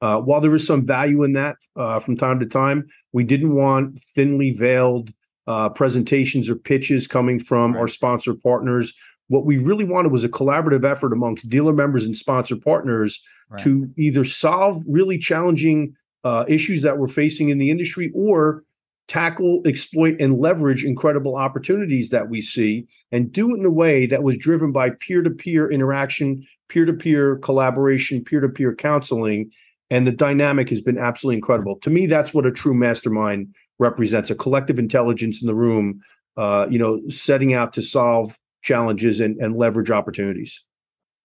Uh, 0.00 0.18
while 0.18 0.40
there 0.40 0.54
is 0.54 0.66
some 0.66 0.86
value 0.86 1.24
in 1.24 1.32
that 1.32 1.56
uh, 1.76 1.98
from 1.98 2.16
time 2.16 2.38
to 2.38 2.46
time, 2.46 2.86
we 3.12 3.24
didn't 3.24 3.54
want 3.54 4.02
thinly 4.14 4.52
veiled 4.52 5.12
uh, 5.48 5.68
presentations 5.70 6.48
or 6.48 6.54
pitches 6.54 7.06
coming 7.06 7.38
from 7.38 7.72
right. 7.72 7.80
our 7.80 7.88
sponsor 7.88 8.34
partners 8.34 8.92
what 9.28 9.44
we 9.44 9.58
really 9.58 9.84
wanted 9.84 10.10
was 10.10 10.24
a 10.24 10.28
collaborative 10.28 10.84
effort 10.84 11.12
amongst 11.12 11.48
dealer 11.48 11.72
members 11.72 12.04
and 12.04 12.16
sponsor 12.16 12.56
partners 12.56 13.22
right. 13.50 13.60
to 13.62 13.88
either 13.96 14.24
solve 14.24 14.82
really 14.88 15.18
challenging 15.18 15.94
uh, 16.24 16.44
issues 16.48 16.82
that 16.82 16.98
we're 16.98 17.08
facing 17.08 17.50
in 17.50 17.58
the 17.58 17.70
industry 17.70 18.10
or 18.14 18.64
tackle, 19.06 19.62
exploit, 19.64 20.16
and 20.20 20.38
leverage 20.38 20.84
incredible 20.84 21.36
opportunities 21.36 22.10
that 22.10 22.28
we 22.28 22.40
see 22.40 22.86
and 23.10 23.32
do 23.32 23.54
it 23.54 23.58
in 23.58 23.64
a 23.64 23.70
way 23.70 24.06
that 24.06 24.22
was 24.22 24.36
driven 24.36 24.70
by 24.72 24.90
peer 24.90 25.22
to 25.22 25.30
peer 25.30 25.70
interaction, 25.70 26.46
peer 26.68 26.84
to 26.84 26.92
peer 26.92 27.36
collaboration, 27.36 28.22
peer 28.22 28.40
to 28.40 28.48
peer 28.48 28.74
counseling. 28.74 29.50
And 29.90 30.06
the 30.06 30.12
dynamic 30.12 30.68
has 30.68 30.82
been 30.82 30.98
absolutely 30.98 31.36
incredible. 31.36 31.76
To 31.80 31.90
me, 31.90 32.06
that's 32.06 32.34
what 32.34 32.44
a 32.44 32.52
true 32.52 32.74
mastermind 32.74 33.54
represents 33.78 34.30
a 34.30 34.34
collective 34.34 34.78
intelligence 34.78 35.40
in 35.40 35.46
the 35.46 35.54
room, 35.54 36.00
uh, 36.36 36.66
you 36.68 36.78
know, 36.78 37.00
setting 37.08 37.54
out 37.54 37.72
to 37.74 37.82
solve 37.82 38.38
challenges 38.62 39.20
and, 39.20 39.36
and 39.38 39.56
leverage 39.56 39.90
opportunities. 39.90 40.64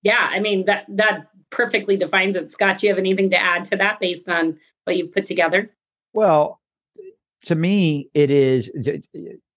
Yeah, 0.02 0.30
I 0.32 0.40
mean 0.40 0.66
that 0.66 0.86
that 0.90 1.28
perfectly 1.50 1.98
defines 1.98 2.36
it. 2.36 2.50
Scott, 2.50 2.78
do 2.78 2.88
you 2.88 2.92
have 2.92 3.00
anything 3.00 3.30
to 3.30 3.38
add 3.38 3.66
to 3.66 3.78
that 3.78 4.00
based 4.00 4.30
on 4.30 4.58
what 4.84 4.98
you've 4.98 5.12
put 5.12 5.26
together? 5.26 5.72
Well, 6.14 6.60
to 7.44 7.56
me, 7.56 8.10
it 8.14 8.30
is. 8.30 8.72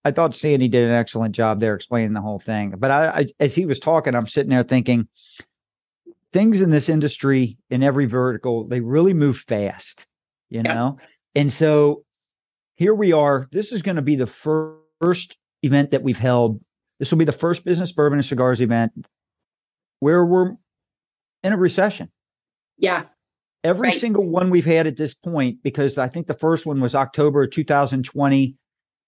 I 0.04 0.12
thought 0.12 0.36
Sandy 0.36 0.68
did 0.68 0.84
an 0.84 0.94
excellent 0.94 1.34
job 1.34 1.58
there 1.58 1.74
explaining 1.74 2.12
the 2.12 2.20
whole 2.20 2.38
thing. 2.38 2.74
But 2.78 2.90
I, 2.90 3.08
I, 3.08 3.26
as 3.40 3.54
he 3.54 3.66
was 3.66 3.80
talking, 3.80 4.14
I'm 4.14 4.28
sitting 4.28 4.50
there 4.50 4.62
thinking, 4.62 5.08
things 6.32 6.60
in 6.60 6.70
this 6.70 6.88
industry 6.88 7.56
in 7.70 7.82
every 7.82 8.06
vertical 8.06 8.66
they 8.68 8.80
really 8.80 9.14
move 9.14 9.38
fast, 9.38 10.06
you 10.48 10.58
yep. 10.58 10.66
know. 10.66 10.98
And 11.34 11.52
so 11.52 12.04
here 12.74 12.94
we 12.94 13.12
are. 13.12 13.48
This 13.52 13.72
is 13.72 13.82
going 13.82 13.96
to 13.96 14.02
be 14.02 14.16
the 14.16 14.26
first 14.26 15.36
event 15.62 15.90
that 15.90 16.02
we've 16.02 16.18
held 16.18 16.60
this 16.98 17.10
will 17.10 17.18
be 17.18 17.24
the 17.24 17.32
first 17.32 17.64
business 17.64 17.92
bourbon 17.92 18.18
and 18.18 18.24
cigars 18.24 18.60
event 18.60 18.92
where 20.00 20.24
we're 20.24 20.52
in 21.42 21.52
a 21.52 21.56
recession. 21.56 22.10
Yeah. 22.78 23.04
Every 23.64 23.88
right. 23.88 23.96
single 23.96 24.24
one 24.24 24.50
we've 24.50 24.66
had 24.66 24.86
at 24.86 24.96
this 24.96 25.14
point, 25.14 25.62
because 25.62 25.98
I 25.98 26.08
think 26.08 26.26
the 26.26 26.34
first 26.34 26.66
one 26.66 26.80
was 26.80 26.94
October 26.94 27.46
2020. 27.46 28.54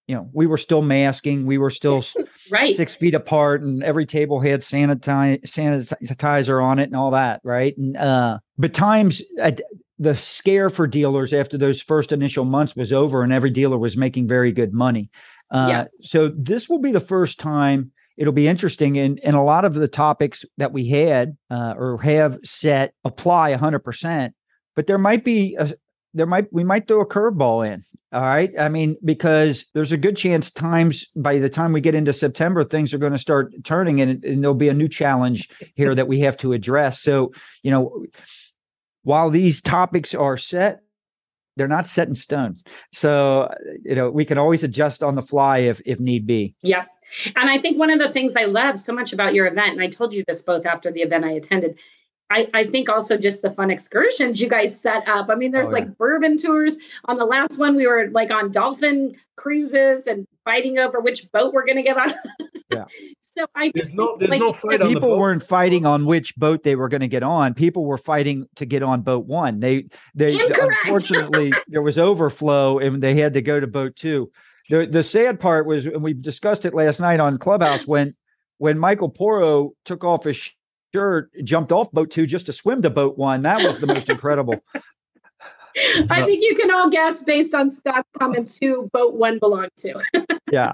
You 0.07 0.15
know, 0.15 0.31
we 0.33 0.47
were 0.47 0.57
still 0.57 0.81
masking, 0.81 1.45
we 1.45 1.59
were 1.59 1.71
still 1.71 2.03
right 2.51 2.75
six 2.75 2.95
feet 2.95 3.15
apart, 3.15 3.63
and 3.63 3.83
every 3.85 4.07
table 4.07 4.41
had 4.41 4.61
sanitize, 4.61 5.43
sanitizer 5.43 6.65
on 6.65 6.79
it 6.79 6.85
and 6.85 6.97
all 6.97 7.11
that, 7.11 7.41
right? 7.45 7.77
And 7.77 7.97
uh, 7.97 8.39
but 8.57 8.73
times 8.73 9.21
uh, 9.41 9.53
the 9.99 10.17
scare 10.17 10.71
for 10.71 10.87
dealers 10.87 11.35
after 11.35 11.59
those 11.59 11.83
first 11.83 12.11
initial 12.11 12.47
months 12.47 12.75
was 12.75 12.93
over, 12.93 13.23
and 13.23 13.35
every 13.35 13.51
dealer 13.51 13.77
was 13.77 13.99
making 13.99 14.27
very 14.27 14.51
good 14.51 14.73
money. 14.73 15.11
Uh, 15.51 15.67
yeah. 15.69 15.85
So 16.01 16.29
this 16.29 16.69
will 16.69 16.81
be 16.81 16.93
the 16.93 17.01
first 17.01 17.39
time. 17.39 17.93
It'll 18.17 18.33
be 18.33 18.49
interesting, 18.49 18.99
and 18.99 19.21
and 19.23 19.37
a 19.37 19.43
lot 19.43 19.65
of 19.65 19.75
the 19.75 19.89
topics 19.89 20.45
that 20.57 20.73
we 20.73 20.89
had 20.89 21.37
uh, 21.51 21.75
or 21.77 21.99
have 22.03 22.39
set 22.45 22.95
apply 23.05 23.51
100. 23.51 23.79
percent 23.81 24.35
But 24.75 24.87
there 24.87 24.99
might 24.99 25.25
be 25.25 25.57
a 25.59 25.73
there 26.15 26.27
might 26.27 26.53
we 26.53 26.65
might 26.65 26.89
throw 26.89 27.01
a 27.01 27.07
curveball 27.07 27.73
in. 27.73 27.85
All 28.11 28.23
right. 28.23 28.51
I 28.59 28.71
mean, 28.71 28.97
because 29.05 29.67
there's 29.75 29.93
a 29.93 29.99
good 29.99 30.17
chance 30.17 30.51
times 30.51 31.05
by 31.15 31.39
the 31.39 31.51
time 31.51 31.73
we 31.75 31.83
get 31.83 31.95
into 31.95 32.15
September, 32.15 32.65
things 32.65 32.95
are 32.95 32.99
going 32.99 33.13
to 33.13 33.19
start 33.19 33.53
turning 33.65 34.01
and, 34.01 34.25
and 34.25 34.43
there'll 34.43 34.55
be 34.55 34.71
a 34.71 34.75
new 34.75 34.89
challenge 34.89 35.51
here 35.75 35.95
that 35.95 36.09
we 36.09 36.21
have 36.21 36.39
to 36.39 36.55
address. 36.55 37.03
So, 37.03 37.33
you 37.63 37.71
know, 37.71 38.07
while 39.03 39.29
these 39.29 39.61
topics 39.61 40.15
are 40.15 40.39
set, 40.39 40.81
they're 41.59 41.69
not 41.69 41.87
set 41.87 42.09
in 42.09 42.15
stone. 42.15 42.57
So, 42.93 43.53
you 43.85 43.95
know, 43.95 44.11
we 44.11 44.25
can 44.25 44.39
always 44.39 44.65
adjust 44.65 45.03
on 45.03 45.15
the 45.15 45.23
fly 45.23 45.59
if 45.59 45.83
if 45.85 46.01
need 46.01 46.27
be. 46.27 46.55
Yeah. 46.63 46.85
And 47.37 47.51
I 47.51 47.59
think 47.59 47.79
one 47.79 47.91
of 47.91 47.99
the 47.99 48.13
things 48.13 48.37
I 48.37 48.45
love 48.45 48.79
so 48.79 48.93
much 48.93 49.13
about 49.13 49.35
your 49.35 49.47
event, 49.47 49.73
and 49.73 49.83
I 49.83 49.89
told 49.89 50.13
you 50.13 50.25
this 50.27 50.43
both 50.43 50.67
after 50.67 50.91
the 50.91 51.01
event 51.01 51.25
I 51.25 51.33
attended, 51.33 51.79
I, 52.31 52.49
I 52.53 52.65
think 52.65 52.91
also 52.91 53.17
just 53.17 53.41
the 53.41 53.51
fun 53.51 53.71
excursions 53.71 54.41
you 54.41 54.49
guys 54.49 54.79
set 54.79 55.09
up. 55.09 55.31
I 55.31 55.35
mean, 55.35 55.51
there's 55.51 55.69
oh, 55.69 55.77
yeah. 55.77 55.85
like 55.85 55.99
bourbon 55.99 56.37
tours. 56.37 56.77
On 57.07 57.17
the 57.17 57.25
last 57.25 57.59
one, 57.59 57.75
we 57.75 57.87
were 57.87 58.09
like 58.13 58.31
on 58.31 58.51
dolphin 58.51 59.17
cruises 59.37 60.07
and 60.07 60.27
fighting 60.45 60.79
over 60.79 61.01
which 61.01 61.31
boat 61.33 61.55
we're 61.55 61.65
going 61.65 61.77
to 61.77 61.83
get 61.83 61.97
on. 61.97 62.13
yeah. 62.71 62.85
So 63.21 63.47
I 63.55 63.73
there's 63.75 63.93
no 63.95 64.17
there's 64.19 64.31
like 64.31 64.41
no 64.41 64.53
fight. 64.53 64.81
Said, 64.81 64.89
people 64.89 65.17
weren't 65.17 65.43
fighting 65.43 65.87
on 65.87 66.05
which 66.05 66.37
boat 66.37 66.65
they 66.65 66.77
were 66.77 66.89
going 66.89 67.01
to 67.01 67.09
get 67.09 67.23
on. 67.23 67.55
People 67.55 67.85
were 67.85 67.99
fighting 67.99 68.47
to 68.57 68.67
get 68.67 68.83
on 68.83 69.01
boat 69.01 69.27
one. 69.27 69.61
They 69.61 69.87
they 70.15 70.35
Incorrect. 70.35 70.77
unfortunately 70.85 71.53
there 71.69 71.83
was 71.83 71.99
overflow 71.99 72.79
and 72.79 73.03
they 73.03 73.15
had 73.15 73.33
to 73.35 73.43
go 73.43 73.59
to 73.59 73.67
boat 73.67 73.97
two. 73.97 74.31
The 74.69 74.87
the 74.87 75.03
sad 75.03 75.41
part 75.41 75.67
was, 75.67 75.87
and 75.87 76.03
we 76.03 76.13
discussed 76.13 76.67
it 76.67 76.75
last 76.75 77.01
night 77.01 77.21
on 77.21 77.39
Clubhouse 77.39 77.87
when 77.87 78.15
when 78.59 78.79
Michael 78.79 79.11
Poro 79.11 79.71
took 79.85 80.05
off 80.05 80.25
his 80.25 80.51
shirt, 80.95 81.31
jumped 81.45 81.73
off 81.73 81.91
boat 81.93 82.11
two 82.11 82.27
just 82.27 82.47
to 82.47 82.53
swim 82.53 82.83
to 82.83 82.91
boat 82.91 83.19
one. 83.19 83.43
That 83.43 83.63
was 83.63 83.81
the 83.81 83.87
most 83.87 84.09
incredible. 84.11 84.63
I 86.11 86.25
think 86.25 86.43
you 86.43 86.55
can 86.57 86.71
all 86.71 86.91
guess 86.91 87.23
based 87.23 87.55
on 87.55 87.71
Scott's 87.71 88.09
comments 88.19 88.59
who 88.61 88.89
boat 88.93 89.15
one 89.15 89.39
belonged 89.39 89.71
to. 89.79 90.01
yeah. 90.53 90.73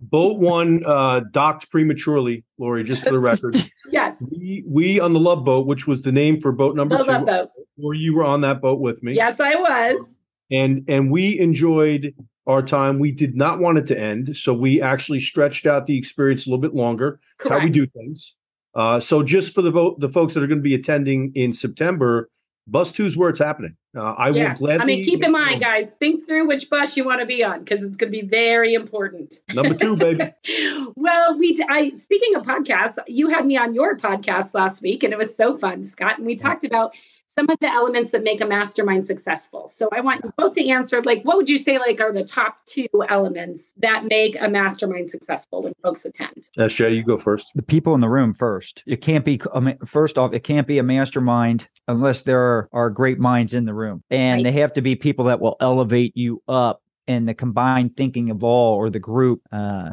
Boat 0.00 0.38
one 0.38 0.82
uh, 0.86 1.20
docked 1.30 1.70
prematurely, 1.70 2.44
Lori, 2.58 2.84
just 2.84 3.04
for 3.04 3.10
the 3.10 3.18
record. 3.18 3.56
yes. 3.90 4.22
We, 4.30 4.64
we 4.66 5.00
on 5.00 5.12
the 5.12 5.20
Love 5.20 5.44
Boat, 5.44 5.66
which 5.66 5.86
was 5.86 6.02
the 6.02 6.12
name 6.12 6.40
for 6.40 6.52
boat 6.52 6.76
number 6.76 6.96
the 6.96 7.04
two. 7.04 7.10
Love 7.10 7.26
boat. 7.26 7.50
Or 7.82 7.94
you 7.94 8.14
were 8.14 8.24
on 8.24 8.40
that 8.42 8.60
boat 8.60 8.80
with 8.80 9.02
me. 9.02 9.14
Yes, 9.14 9.40
I 9.40 9.54
was. 9.56 10.08
And 10.50 10.84
and 10.88 11.10
we 11.10 11.38
enjoyed 11.38 12.14
our 12.46 12.62
time. 12.62 12.98
We 12.98 13.12
did 13.12 13.36
not 13.36 13.60
want 13.60 13.78
it 13.78 13.86
to 13.88 13.98
end, 13.98 14.36
so 14.36 14.52
we 14.52 14.80
actually 14.80 15.20
stretched 15.20 15.66
out 15.66 15.86
the 15.86 15.96
experience 15.96 16.46
a 16.46 16.50
little 16.50 16.60
bit 16.60 16.74
longer. 16.74 17.20
That's 17.38 17.50
how 17.50 17.60
we 17.60 17.70
do 17.70 17.86
things. 17.86 18.34
Uh, 18.74 19.00
so 19.00 19.22
just 19.22 19.54
for 19.54 19.62
the 19.62 19.70
vote, 19.70 20.00
the 20.00 20.08
folks 20.08 20.34
that 20.34 20.42
are 20.42 20.46
going 20.46 20.58
to 20.58 20.62
be 20.62 20.74
attending 20.74 21.32
in 21.34 21.52
September, 21.52 22.30
bus 22.66 22.92
two 22.92 23.04
is 23.04 23.16
where 23.16 23.28
it's 23.28 23.38
happening. 23.38 23.76
Uh, 23.96 24.02
I 24.02 24.28
yeah. 24.28 24.50
will 24.50 24.56
gladly. 24.56 24.82
I 24.82 24.84
mean, 24.84 25.04
keep 25.04 25.24
in 25.24 25.32
mind, 25.32 25.60
guys, 25.60 25.90
think 25.96 26.26
through 26.26 26.46
which 26.46 26.70
bus 26.70 26.96
you 26.96 27.04
want 27.04 27.20
to 27.20 27.26
be 27.26 27.42
on 27.42 27.60
because 27.60 27.82
it's 27.82 27.96
going 27.96 28.12
to 28.12 28.20
be 28.20 28.26
very 28.26 28.74
important. 28.74 29.40
Number 29.52 29.74
two, 29.74 29.96
baby. 29.96 30.32
well, 30.96 31.36
we. 31.38 31.54
T- 31.54 31.66
I 31.68 31.90
speaking 31.90 32.36
of 32.36 32.44
podcasts, 32.44 32.98
you 33.08 33.28
had 33.28 33.44
me 33.44 33.56
on 33.56 33.74
your 33.74 33.96
podcast 33.96 34.54
last 34.54 34.82
week, 34.82 35.02
and 35.02 35.12
it 35.12 35.18
was 35.18 35.36
so 35.36 35.58
fun, 35.58 35.82
Scott. 35.82 36.18
And 36.18 36.26
we 36.26 36.36
talked 36.36 36.62
about 36.62 36.94
some 37.30 37.48
of 37.48 37.56
the 37.60 37.72
elements 37.72 38.10
that 38.10 38.24
make 38.24 38.40
a 38.40 38.44
mastermind 38.44 39.06
successful. 39.06 39.68
So 39.68 39.88
I 39.92 40.00
want 40.00 40.24
you 40.24 40.32
both 40.36 40.54
to 40.54 40.68
answer 40.68 41.00
like 41.02 41.22
what 41.22 41.36
would 41.36 41.48
you 41.48 41.58
say 41.58 41.78
like 41.78 42.00
are 42.00 42.12
the 42.12 42.24
top 42.24 42.56
two 42.66 42.88
elements 43.08 43.72
that 43.76 44.04
make 44.06 44.36
a 44.40 44.48
mastermind 44.48 45.10
successful 45.10 45.62
when 45.62 45.72
folks 45.80 46.04
attend? 46.04 46.50
Uh, 46.58 46.66
Shay, 46.66 46.92
you 46.92 47.04
go 47.04 47.16
first. 47.16 47.52
The 47.54 47.62
people 47.62 47.94
in 47.94 48.00
the 48.00 48.08
room 48.08 48.34
first. 48.34 48.82
It 48.84 49.00
can't 49.00 49.24
be 49.24 49.40
I 49.54 49.76
first 49.86 50.18
off, 50.18 50.32
it 50.32 50.42
can't 50.42 50.66
be 50.66 50.78
a 50.78 50.82
mastermind 50.82 51.68
unless 51.86 52.22
there 52.22 52.40
are, 52.40 52.68
are 52.72 52.90
great 52.90 53.20
minds 53.20 53.54
in 53.54 53.64
the 53.64 53.74
room. 53.74 54.02
And 54.10 54.38
right. 54.38 54.52
they 54.52 54.60
have 54.60 54.72
to 54.72 54.82
be 54.82 54.96
people 54.96 55.26
that 55.26 55.40
will 55.40 55.56
elevate 55.60 56.16
you 56.16 56.42
up 56.48 56.82
and 57.06 57.28
the 57.28 57.34
combined 57.34 57.96
thinking 57.96 58.30
of 58.30 58.42
all 58.42 58.74
or 58.74 58.90
the 58.90 58.98
group 58.98 59.40
uh, 59.52 59.90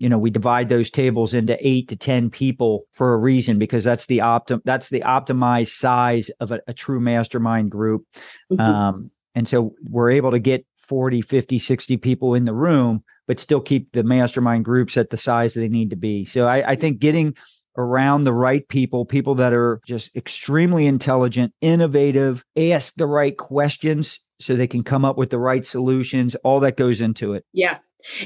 you 0.00 0.08
know 0.08 0.18
we 0.18 0.30
divide 0.30 0.68
those 0.68 0.90
tables 0.90 1.32
into 1.32 1.56
eight 1.60 1.88
to 1.88 1.96
ten 1.96 2.30
people 2.30 2.86
for 2.92 3.14
a 3.14 3.18
reason 3.18 3.58
because 3.58 3.84
that's 3.84 4.06
the 4.06 4.18
optim 4.18 4.60
that's 4.64 4.88
the 4.88 5.00
optimized 5.00 5.76
size 5.78 6.30
of 6.40 6.50
a, 6.50 6.60
a 6.66 6.74
true 6.74 6.98
mastermind 6.98 7.70
group 7.70 8.04
mm-hmm. 8.52 8.60
um, 8.60 9.10
and 9.34 9.46
so 9.46 9.74
we're 9.88 10.10
able 10.10 10.32
to 10.32 10.40
get 10.40 10.66
40 10.78 11.22
50 11.22 11.58
60 11.58 11.96
people 11.98 12.34
in 12.34 12.46
the 12.46 12.54
room 12.54 13.04
but 13.28 13.38
still 13.38 13.60
keep 13.60 13.92
the 13.92 14.02
mastermind 14.02 14.64
groups 14.64 14.96
at 14.96 15.10
the 15.10 15.16
size 15.16 15.54
that 15.54 15.60
they 15.60 15.68
need 15.68 15.90
to 15.90 15.96
be 15.96 16.24
so 16.24 16.46
I, 16.46 16.70
I 16.70 16.74
think 16.74 16.98
getting 16.98 17.36
around 17.76 18.24
the 18.24 18.32
right 18.32 18.66
people, 18.68 19.04
people 19.04 19.34
that 19.36 19.52
are 19.52 19.80
just 19.86 20.14
extremely 20.16 20.86
intelligent, 20.86 21.52
innovative, 21.60 22.44
ask 22.56 22.94
the 22.94 23.06
right 23.06 23.36
questions 23.36 24.20
so 24.40 24.56
they 24.56 24.66
can 24.66 24.82
come 24.82 25.04
up 25.04 25.16
with 25.16 25.30
the 25.30 25.38
right 25.38 25.64
solutions. 25.64 26.34
All 26.36 26.60
that 26.60 26.76
goes 26.76 27.00
into 27.00 27.34
it. 27.34 27.44
Yeah. 27.52 27.78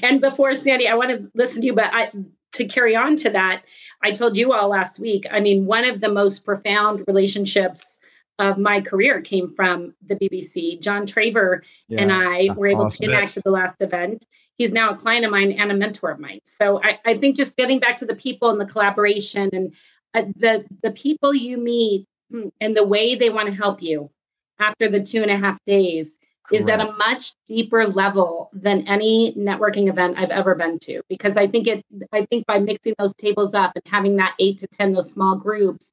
And 0.02 0.20
before 0.20 0.54
Sandy, 0.54 0.88
I 0.88 0.94
want 0.94 1.10
to 1.10 1.30
listen 1.34 1.60
to 1.60 1.66
you, 1.66 1.74
but 1.74 1.92
I 1.92 2.10
to 2.54 2.64
carry 2.64 2.96
on 2.96 3.16
to 3.16 3.30
that, 3.30 3.64
I 4.02 4.12
told 4.12 4.36
you 4.36 4.52
all 4.52 4.68
last 4.68 5.00
week. 5.00 5.26
I 5.30 5.40
mean, 5.40 5.66
one 5.66 5.84
of 5.84 6.00
the 6.00 6.08
most 6.08 6.44
profound 6.44 7.04
relationships 7.06 7.98
of 8.38 8.58
my 8.58 8.80
career 8.80 9.20
came 9.20 9.54
from 9.54 9.94
the 10.06 10.16
BBC. 10.16 10.80
John 10.80 11.06
Traver 11.06 11.60
yeah, 11.88 12.02
and 12.02 12.12
I 12.12 12.48
were 12.54 12.66
able 12.66 12.84
awesome. 12.84 12.98
to 12.98 13.06
connect 13.06 13.36
at 13.36 13.44
the 13.44 13.50
last 13.50 13.80
event. 13.80 14.26
He's 14.56 14.72
now 14.72 14.90
a 14.90 14.96
client 14.96 15.24
of 15.24 15.30
mine 15.30 15.52
and 15.52 15.70
a 15.70 15.74
mentor 15.74 16.10
of 16.10 16.18
mine. 16.18 16.40
So 16.44 16.80
I, 16.82 16.98
I 17.04 17.18
think 17.18 17.36
just 17.36 17.56
getting 17.56 17.78
back 17.78 17.96
to 17.98 18.06
the 18.06 18.16
people 18.16 18.50
and 18.50 18.60
the 18.60 18.66
collaboration 18.66 19.50
and 19.52 19.72
uh, 20.14 20.30
the 20.36 20.64
the 20.82 20.92
people 20.92 21.34
you 21.34 21.58
meet 21.58 22.06
hmm, 22.30 22.48
and 22.60 22.76
the 22.76 22.86
way 22.86 23.14
they 23.14 23.30
want 23.30 23.48
to 23.48 23.54
help 23.54 23.82
you 23.82 24.10
after 24.58 24.88
the 24.88 25.02
two 25.02 25.22
and 25.22 25.30
a 25.30 25.36
half 25.36 25.58
days 25.64 26.16
Correct. 26.46 26.60
is 26.60 26.68
at 26.68 26.80
a 26.80 26.92
much 26.92 27.32
deeper 27.46 27.86
level 27.86 28.50
than 28.52 28.86
any 28.86 29.34
networking 29.36 29.88
event 29.88 30.18
I've 30.18 30.30
ever 30.30 30.54
been 30.54 30.78
to. 30.80 31.00
Because 31.08 31.38
I 31.38 31.46
think 31.46 31.66
it 31.66 31.84
I 32.12 32.26
think 32.26 32.44
by 32.46 32.58
mixing 32.58 32.94
those 32.98 33.14
tables 33.14 33.54
up 33.54 33.72
and 33.74 33.82
having 33.86 34.16
that 34.16 34.34
eight 34.38 34.58
to 34.58 34.66
ten, 34.66 34.92
those 34.92 35.10
small 35.10 35.36
groups, 35.36 35.90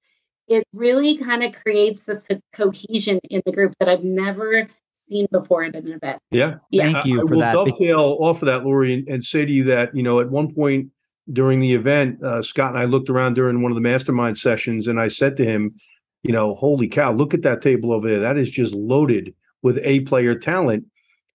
it 0.48 0.68
really 0.74 1.18
kind 1.18 1.44
of 1.44 1.54
creates 1.54 2.04
this 2.04 2.28
cohesion 2.54 3.20
in 3.30 3.42
the 3.46 3.54
group 3.54 3.74
that 3.80 3.88
I've 3.88 4.04
never 4.04 4.68
seen 5.08 5.28
before 5.32 5.64
at 5.64 5.76
an 5.76 5.88
event. 5.88 6.20
Yeah. 6.32 6.56
yeah. 6.70 6.92
Thank 6.92 7.06
you 7.06 7.22
I, 7.22 7.28
for 7.28 7.34
I 7.34 7.36
will 7.36 7.40
that. 7.40 7.54
dovetail 7.54 8.18
off 8.20 8.42
of 8.42 8.48
that, 8.48 8.66
Lori, 8.66 8.94
and, 8.94 9.08
and, 9.08 9.24
say 9.24 9.46
to 9.46 9.52
you 9.52 9.64
that, 9.66 9.96
you 9.96 10.04
know, 10.04 10.20
at 10.20 10.30
one 10.30 10.54
point 10.54 10.90
during 11.32 11.60
the 11.60 11.74
event, 11.74 12.22
uh, 12.24 12.42
Scott 12.42 12.72
and 12.72 12.80
I 12.80 12.86
looked 12.86 13.10
around 13.10 13.36
during 13.36 13.62
one 13.62 13.72
of 13.72 13.76
the 13.76 13.82
mastermind 13.82 14.38
sessions 14.38 14.88
and 14.88 15.00
I 15.00 15.08
said 15.08 15.38
to 15.38 15.46
him, 15.46 15.76
you 16.24 16.32
know, 16.32 16.56
holy 16.56 16.88
cow, 16.88 17.14
look 17.14 17.34
at 17.34 17.42
that 17.44 17.62
table 17.62 17.94
over 17.94 18.08
there. 18.08 18.20
That 18.20 18.38
is 18.38 18.50
just 18.52 18.74
loaded 18.74 19.34
with 19.62 19.80
A 19.84 20.02
player 20.02 20.36
talent. 20.36 20.86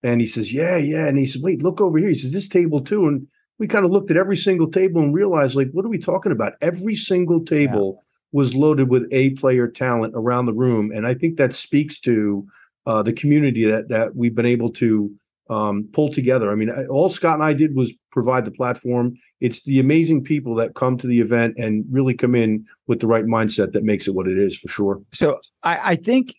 And 0.02 0.20
he 0.20 0.26
says, 0.26 0.52
yeah, 0.52 0.76
yeah. 0.76 1.06
And 1.06 1.18
he 1.18 1.26
says, 1.26 1.42
wait, 1.42 1.62
look 1.62 1.80
over 1.80 1.98
here. 1.98 2.08
He 2.08 2.14
says, 2.14 2.32
this 2.32 2.48
table 2.48 2.80
too. 2.80 3.08
And 3.08 3.26
we 3.58 3.66
kind 3.66 3.84
of 3.84 3.90
looked 3.90 4.10
at 4.10 4.16
every 4.16 4.36
single 4.36 4.70
table 4.70 5.00
and 5.00 5.14
realized, 5.14 5.56
like, 5.56 5.70
what 5.72 5.84
are 5.84 5.88
we 5.88 5.98
talking 5.98 6.32
about? 6.32 6.52
Every 6.60 6.94
single 6.94 7.44
table 7.44 8.04
was 8.32 8.54
loaded 8.54 8.90
with 8.90 9.08
A 9.12 9.30
player 9.30 9.66
talent 9.66 10.12
around 10.14 10.46
the 10.46 10.52
room. 10.52 10.92
And 10.94 11.06
I 11.06 11.14
think 11.14 11.36
that 11.36 11.54
speaks 11.54 11.98
to 12.00 12.46
uh, 12.84 13.02
the 13.02 13.12
community 13.12 13.64
that, 13.64 13.88
that 13.88 14.14
we've 14.14 14.34
been 14.34 14.46
able 14.46 14.70
to 14.72 15.10
um, 15.48 15.88
pull 15.92 16.12
together. 16.12 16.50
I 16.50 16.54
mean, 16.54 16.70
all 16.88 17.08
Scott 17.08 17.34
and 17.34 17.42
I 17.42 17.52
did 17.52 17.74
was 17.74 17.94
provide 18.10 18.44
the 18.44 18.50
platform. 18.50 19.14
It's 19.40 19.62
the 19.62 19.80
amazing 19.80 20.24
people 20.24 20.54
that 20.56 20.74
come 20.74 20.98
to 20.98 21.06
the 21.06 21.20
event 21.20 21.54
and 21.56 21.84
really 21.90 22.14
come 22.14 22.34
in 22.34 22.66
with 22.86 23.00
the 23.00 23.06
right 23.06 23.24
mindset 23.24 23.72
that 23.72 23.84
makes 23.84 24.06
it 24.06 24.14
what 24.14 24.28
it 24.28 24.38
is 24.38 24.56
for 24.56 24.68
sure. 24.68 25.02
So 25.14 25.40
I, 25.62 25.92
I 25.92 25.96
think 25.96 26.34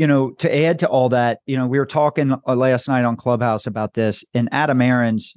you 0.00 0.06
know, 0.06 0.30
to 0.30 0.56
add 0.64 0.78
to 0.78 0.88
all 0.88 1.10
that, 1.10 1.40
you 1.44 1.58
know, 1.58 1.66
we 1.66 1.78
were 1.78 1.84
talking 1.84 2.32
uh, 2.32 2.56
last 2.56 2.88
night 2.88 3.04
on 3.04 3.18
Clubhouse 3.18 3.66
about 3.66 3.92
this, 3.92 4.24
and 4.32 4.48
Adam 4.50 4.80
Aarons, 4.80 5.34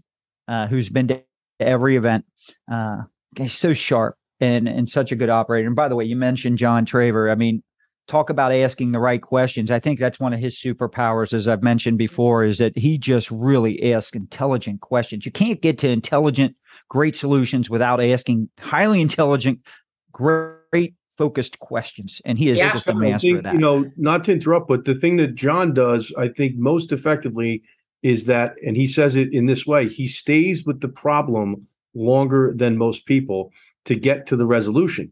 uh, 0.47 0.67
who's 0.67 0.87
been 0.87 1.09
to 1.09 1.21
every 1.59 1.97
event, 1.97 2.23
uh, 2.71 3.01
he's 3.35 3.51
so 3.51 3.73
sharp 3.73 4.15
and 4.39 4.69
and 4.69 4.87
such 4.87 5.11
a 5.11 5.17
good 5.17 5.27
operator. 5.27 5.67
And 5.67 5.75
by 5.75 5.89
the 5.89 5.97
way, 5.97 6.05
you 6.05 6.15
mentioned 6.15 6.59
John 6.59 6.85
Traver. 6.85 7.29
I 7.29 7.35
mean, 7.35 7.61
talk 8.07 8.29
about 8.29 8.53
asking 8.53 8.93
the 8.93 9.01
right 9.01 9.21
questions. 9.21 9.69
I 9.69 9.81
think 9.81 9.99
that's 9.99 10.17
one 10.17 10.31
of 10.31 10.39
his 10.39 10.55
superpowers, 10.55 11.33
as 11.33 11.49
I've 11.49 11.61
mentioned 11.61 11.97
before, 11.97 12.45
is 12.45 12.57
that 12.59 12.77
he 12.77 12.97
just 12.97 13.29
really 13.31 13.91
asks 13.91 14.15
intelligent 14.15 14.79
questions. 14.79 15.25
You 15.25 15.33
can't 15.33 15.61
get 15.61 15.77
to 15.79 15.89
intelligent, 15.89 16.55
great 16.87 17.17
solutions 17.17 17.69
without 17.69 18.01
asking 18.01 18.49
highly 18.59 19.01
intelligent, 19.01 19.59
great 20.13 20.93
focused 21.23 21.57
questions. 21.59 22.21
And 22.25 22.37
he 22.37 22.49
is 22.49 22.57
yeah. 22.57 22.73
just 22.73 22.87
a 22.87 22.93
master 22.93 23.27
think, 23.27 23.37
of 23.37 23.43
that. 23.45 23.53
You 23.53 23.59
know, 23.61 23.89
not 23.95 24.25
to 24.25 24.33
interrupt, 24.33 24.67
but 24.67 24.83
the 24.83 24.93
thing 24.93 25.15
that 25.17 25.35
John 25.35 25.73
does, 25.73 26.13
I 26.17 26.27
think, 26.27 26.57
most 26.57 26.91
effectively 26.91 27.63
is 28.01 28.25
that, 28.25 28.55
and 28.65 28.75
he 28.75 28.87
says 28.87 29.15
it 29.15 29.31
in 29.31 29.45
this 29.45 29.65
way, 29.65 29.87
he 29.87 30.05
stays 30.05 30.65
with 30.65 30.81
the 30.81 30.89
problem 30.89 31.65
longer 31.95 32.53
than 32.53 32.77
most 32.77 33.05
people 33.05 33.53
to 33.85 33.95
get 33.95 34.27
to 34.27 34.35
the 34.35 34.45
resolution. 34.45 35.05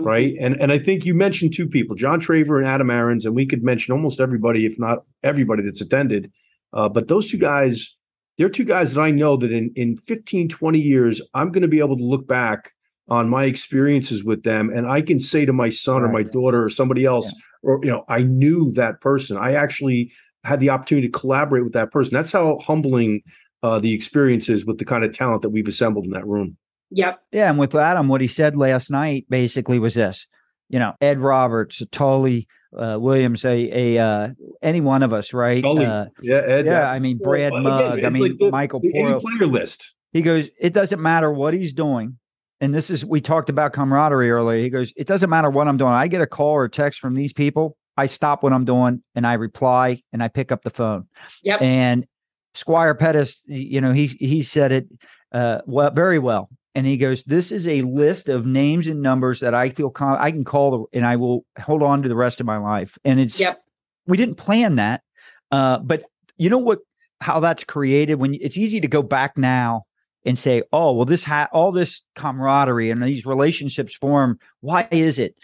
Mm-hmm. 0.00 0.08
Right. 0.08 0.34
And 0.40 0.58
and 0.58 0.72
I 0.72 0.78
think 0.78 1.04
you 1.04 1.12
mentioned 1.12 1.52
two 1.52 1.68
people, 1.68 1.94
John 1.96 2.18
Traver 2.18 2.56
and 2.58 2.66
Adam 2.66 2.90
Aarons, 2.90 3.26
and 3.26 3.34
we 3.34 3.44
could 3.44 3.62
mention 3.62 3.92
almost 3.92 4.20
everybody, 4.20 4.64
if 4.64 4.78
not 4.78 5.04
everybody 5.22 5.62
that's 5.62 5.82
attended. 5.82 6.32
Uh, 6.72 6.88
but 6.88 7.08
those 7.08 7.30
two 7.30 7.36
guys, 7.38 7.94
they're 8.38 8.48
two 8.48 8.64
guys 8.64 8.94
that 8.94 9.02
I 9.02 9.10
know 9.10 9.36
that 9.36 9.52
in, 9.52 9.70
in 9.74 9.98
15, 9.98 10.48
20 10.48 10.78
years, 10.78 11.20
I'm 11.34 11.50
going 11.50 11.62
to 11.62 11.68
be 11.76 11.80
able 11.80 11.98
to 11.98 12.04
look 12.04 12.26
back 12.26 12.72
on 13.08 13.28
my 13.28 13.44
experiences 13.44 14.24
with 14.24 14.42
them 14.42 14.70
and 14.74 14.86
I 14.86 15.00
can 15.00 15.18
say 15.18 15.44
to 15.46 15.52
my 15.52 15.70
son 15.70 16.02
right. 16.02 16.08
or 16.08 16.12
my 16.12 16.22
daughter 16.22 16.64
or 16.64 16.70
somebody 16.70 17.04
else, 17.04 17.32
yeah. 17.32 17.40
or, 17.62 17.80
you 17.82 17.90
know, 17.90 18.04
I 18.08 18.22
knew 18.22 18.72
that 18.72 19.00
person. 19.00 19.36
I 19.36 19.54
actually 19.54 20.12
had 20.44 20.60
the 20.60 20.70
opportunity 20.70 21.08
to 21.08 21.18
collaborate 21.18 21.64
with 21.64 21.72
that 21.72 21.90
person. 21.90 22.14
That's 22.14 22.32
how 22.32 22.58
humbling 22.58 23.22
uh, 23.62 23.78
the 23.78 23.92
experience 23.92 24.48
is 24.48 24.66
with 24.66 24.78
the 24.78 24.84
kind 24.84 25.04
of 25.04 25.12
talent 25.12 25.42
that 25.42 25.50
we've 25.50 25.68
assembled 25.68 26.04
in 26.04 26.12
that 26.12 26.26
room. 26.26 26.56
Yep. 26.90 27.20
Yeah. 27.32 27.50
And 27.50 27.58
with 27.58 27.74
Adam, 27.74 28.08
what 28.08 28.20
he 28.20 28.28
said 28.28 28.56
last 28.56 28.90
night 28.90 29.26
basically 29.28 29.78
was 29.78 29.94
this 29.94 30.26
you 30.68 30.78
know, 30.78 30.94
Ed 31.00 31.22
Roberts, 31.22 31.82
Tully 31.90 32.46
uh, 32.78 32.98
Williams, 33.00 33.44
a, 33.44 33.96
a 33.96 34.02
uh, 34.02 34.28
any 34.62 34.80
one 34.80 35.02
of 35.02 35.12
us, 35.12 35.32
right? 35.32 35.62
Tully. 35.62 35.86
Uh, 35.86 36.06
yeah, 36.20 36.36
Ed. 36.36 36.66
Yeah, 36.66 36.90
I 36.90 36.98
mean, 36.98 37.18
Brad 37.18 37.52
well, 37.52 37.62
Mugg. 37.62 37.98
Again, 37.98 38.06
I 38.06 38.10
mean, 38.10 38.22
like 38.22 38.38
the, 38.38 38.50
Michael 38.50 38.80
the 38.80 38.90
player 38.90 39.46
list. 39.46 39.94
He 40.12 40.22
goes, 40.22 40.50
it 40.58 40.72
doesn't 40.72 41.00
matter 41.00 41.32
what 41.32 41.54
he's 41.54 41.72
doing. 41.72 42.18
And 42.60 42.74
this 42.74 42.90
is, 42.90 43.04
we 43.04 43.20
talked 43.20 43.50
about 43.50 43.72
camaraderie 43.72 44.30
earlier. 44.30 44.60
He 44.60 44.70
goes, 44.70 44.92
it 44.96 45.06
doesn't 45.06 45.30
matter 45.30 45.50
what 45.50 45.68
I'm 45.68 45.76
doing. 45.76 45.92
I 45.92 46.08
get 46.08 46.20
a 46.20 46.26
call 46.26 46.50
or 46.50 46.64
a 46.64 46.70
text 46.70 46.98
from 47.00 47.14
these 47.14 47.32
people. 47.32 47.76
I 47.96 48.06
stop 48.06 48.42
what 48.42 48.52
I'm 48.52 48.64
doing 48.64 49.02
and 49.14 49.26
I 49.26 49.34
reply 49.34 50.02
and 50.12 50.22
I 50.22 50.28
pick 50.28 50.52
up 50.52 50.62
the 50.62 50.70
phone. 50.70 51.06
Yep. 51.42 51.62
And 51.62 52.06
Squire 52.54 52.94
Pettis, 52.94 53.36
you 53.46 53.80
know, 53.80 53.92
he 53.92 54.06
he 54.06 54.42
said 54.42 54.72
it 54.72 54.88
uh, 55.32 55.58
well, 55.66 55.90
very 55.90 56.18
well. 56.18 56.48
And 56.74 56.86
he 56.86 56.96
goes, 56.96 57.22
"This 57.24 57.50
is 57.50 57.66
a 57.66 57.82
list 57.82 58.28
of 58.28 58.46
names 58.46 58.86
and 58.86 59.02
numbers 59.02 59.40
that 59.40 59.54
I 59.54 59.70
feel 59.70 59.90
com- 59.90 60.18
I 60.18 60.30
can 60.30 60.44
call, 60.44 60.70
the- 60.70 60.98
and 60.98 61.06
I 61.06 61.16
will 61.16 61.44
hold 61.60 61.82
on 61.82 62.02
to 62.02 62.08
the 62.08 62.16
rest 62.16 62.40
of 62.40 62.46
my 62.46 62.56
life." 62.56 62.98
And 63.04 63.18
it's, 63.20 63.40
yep. 63.40 63.62
we 64.06 64.16
didn't 64.16 64.36
plan 64.36 64.76
that, 64.76 65.02
uh, 65.50 65.78
but 65.78 66.04
you 66.36 66.50
know 66.50 66.58
what? 66.58 66.80
How 67.20 67.40
that's 67.40 67.64
created 67.64 68.16
when 68.16 68.34
it's 68.40 68.56
easy 68.56 68.80
to 68.80 68.88
go 68.88 69.02
back 69.02 69.36
now 69.36 69.84
and 70.28 70.38
say, 70.38 70.62
"Oh, 70.72 70.92
well, 70.92 71.06
this 71.06 71.24
ha- 71.24 71.48
all 71.52 71.72
this 71.72 72.02
camaraderie 72.14 72.90
and 72.90 73.02
these 73.02 73.24
relationships 73.24 73.94
form. 73.96 74.38
Why 74.60 74.86
is 74.90 75.18
it? 75.18 75.34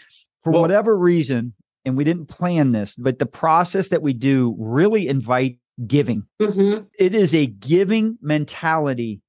For 0.41 0.51
well, 0.51 0.61
whatever 0.61 0.95
reason, 0.95 1.53
and 1.83 1.97
we 1.97 2.03
didn't 2.03 2.27
plan 2.27 2.71
this, 2.71 2.95
but 2.95 3.17
the 3.17 3.25
process 3.25 3.87
that 3.87 4.03
we 4.03 4.13
do 4.13 4.55
really 4.59 5.07
invite 5.07 5.57
giving. 5.87 6.23
Mm-hmm. 6.39 6.85
It 6.99 7.15
is 7.15 7.33
a 7.33 7.47
giving 7.47 8.17
mentality 8.21 9.21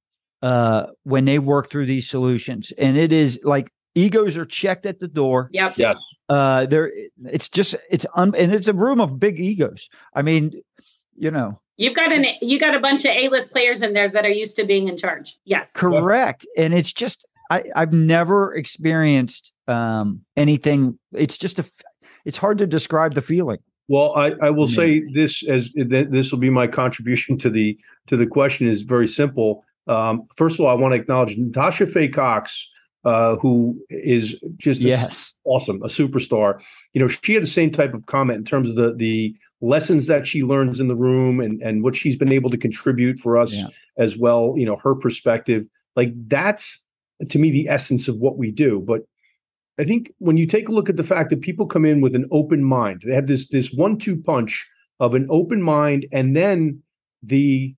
uh, 0.43 0.85
when 1.03 1.25
they 1.25 1.39
work 1.39 1.71
through 1.71 1.87
these 1.87 2.07
solutions, 2.07 2.71
and 2.77 2.95
it 2.95 3.11
is 3.11 3.39
like 3.43 3.71
egos 3.95 4.37
are 4.37 4.45
checked 4.45 4.85
at 4.85 4.99
the 4.99 5.07
door. 5.07 5.49
Yep. 5.53 5.73
Yes. 5.77 5.99
Uh, 6.29 6.67
there, 6.67 6.91
it's 7.25 7.49
just 7.49 7.75
it's 7.89 8.05
un, 8.13 8.35
and 8.35 8.53
it's 8.53 8.67
a 8.67 8.73
room 8.73 9.01
of 9.01 9.19
big 9.19 9.39
egos. 9.39 9.89
I 10.13 10.21
mean, 10.21 10.51
you 11.15 11.31
know. 11.31 11.59
You've 11.77 11.93
got 11.93 12.11
an 12.11 12.25
you 12.41 12.59
got 12.59 12.75
a 12.75 12.79
bunch 12.79 13.05
of 13.05 13.11
A-list 13.11 13.51
players 13.51 13.81
in 13.81 13.93
there 13.93 14.09
that 14.09 14.25
are 14.25 14.29
used 14.29 14.55
to 14.57 14.65
being 14.65 14.87
in 14.87 14.97
charge. 14.97 15.37
Yes. 15.45 15.71
Correct. 15.71 16.45
And 16.57 16.73
it's 16.73 16.91
just 16.91 17.25
I, 17.49 17.63
I've 17.75 17.93
never 17.93 18.53
experienced 18.55 19.53
um, 19.67 20.21
anything. 20.35 20.97
It's 21.13 21.37
just 21.37 21.59
a 21.59 21.65
it's 22.25 22.37
hard 22.37 22.57
to 22.57 22.67
describe 22.67 23.13
the 23.13 23.21
feeling. 23.21 23.59
Well, 23.87 24.13
I, 24.17 24.33
I 24.41 24.49
will 24.49 24.67
say 24.67 25.01
this 25.13 25.47
as 25.47 25.71
this 25.73 26.31
will 26.31 26.39
be 26.39 26.49
my 26.49 26.67
contribution 26.67 27.37
to 27.37 27.49
the 27.49 27.79
to 28.07 28.17
the 28.17 28.27
question 28.27 28.67
is 28.67 28.81
very 28.81 29.07
simple. 29.07 29.63
Um, 29.87 30.23
first 30.35 30.59
of 30.59 30.65
all, 30.65 30.71
I 30.71 30.73
want 30.73 30.93
to 30.93 30.99
acknowledge 30.99 31.37
Natasha 31.37 31.87
Faye 31.87 32.09
Cox, 32.09 32.69
uh, 33.05 33.37
who 33.37 33.79
is 33.89 34.35
just 34.57 34.81
yes. 34.81 35.35
awesome, 35.45 35.81
a 35.83 35.87
superstar. 35.87 36.61
You 36.91 37.01
know, 37.01 37.07
she 37.07 37.35
had 37.35 37.43
the 37.43 37.47
same 37.47 37.71
type 37.71 37.93
of 37.93 38.05
comment 38.07 38.39
in 38.39 38.43
terms 38.43 38.67
of 38.67 38.75
the 38.75 38.93
the 38.93 39.35
lessons 39.61 40.07
that 40.07 40.27
she 40.27 40.43
learns 40.43 40.79
in 40.79 40.87
the 40.87 40.95
room 40.95 41.39
and 41.39 41.61
and 41.61 41.83
what 41.83 41.95
she's 41.95 42.15
been 42.15 42.31
able 42.31 42.49
to 42.49 42.57
contribute 42.57 43.19
for 43.19 43.37
us 43.37 43.53
yeah. 43.53 43.67
as 43.97 44.17
well. 44.17 44.53
You 44.57 44.65
know, 44.65 44.77
her 44.77 44.95
perspective, 44.95 45.67
like 45.95 46.11
that's 46.27 46.83
to 47.29 47.39
me 47.39 47.51
the 47.51 47.69
essence 47.69 48.07
of 48.07 48.17
what 48.17 48.37
we 48.37 48.51
do. 48.51 48.79
But 48.79 49.01
I 49.79 49.83
think 49.83 50.11
when 50.19 50.37
you 50.37 50.47
take 50.47 50.69
a 50.69 50.71
look 50.71 50.89
at 50.89 50.97
the 50.97 51.03
fact 51.03 51.29
that 51.29 51.41
people 51.41 51.65
come 51.65 51.85
in 51.85 52.01
with 52.01 52.15
an 52.15 52.25
open 52.31 52.63
mind, 52.63 53.03
they 53.05 53.13
have 53.13 53.27
this 53.27 53.47
this 53.49 53.71
one-two 53.71 54.21
punch 54.21 54.67
of 54.99 55.13
an 55.13 55.27
open 55.29 55.61
mind 55.61 56.07
and 56.11 56.35
then 56.35 56.81
the 57.21 57.75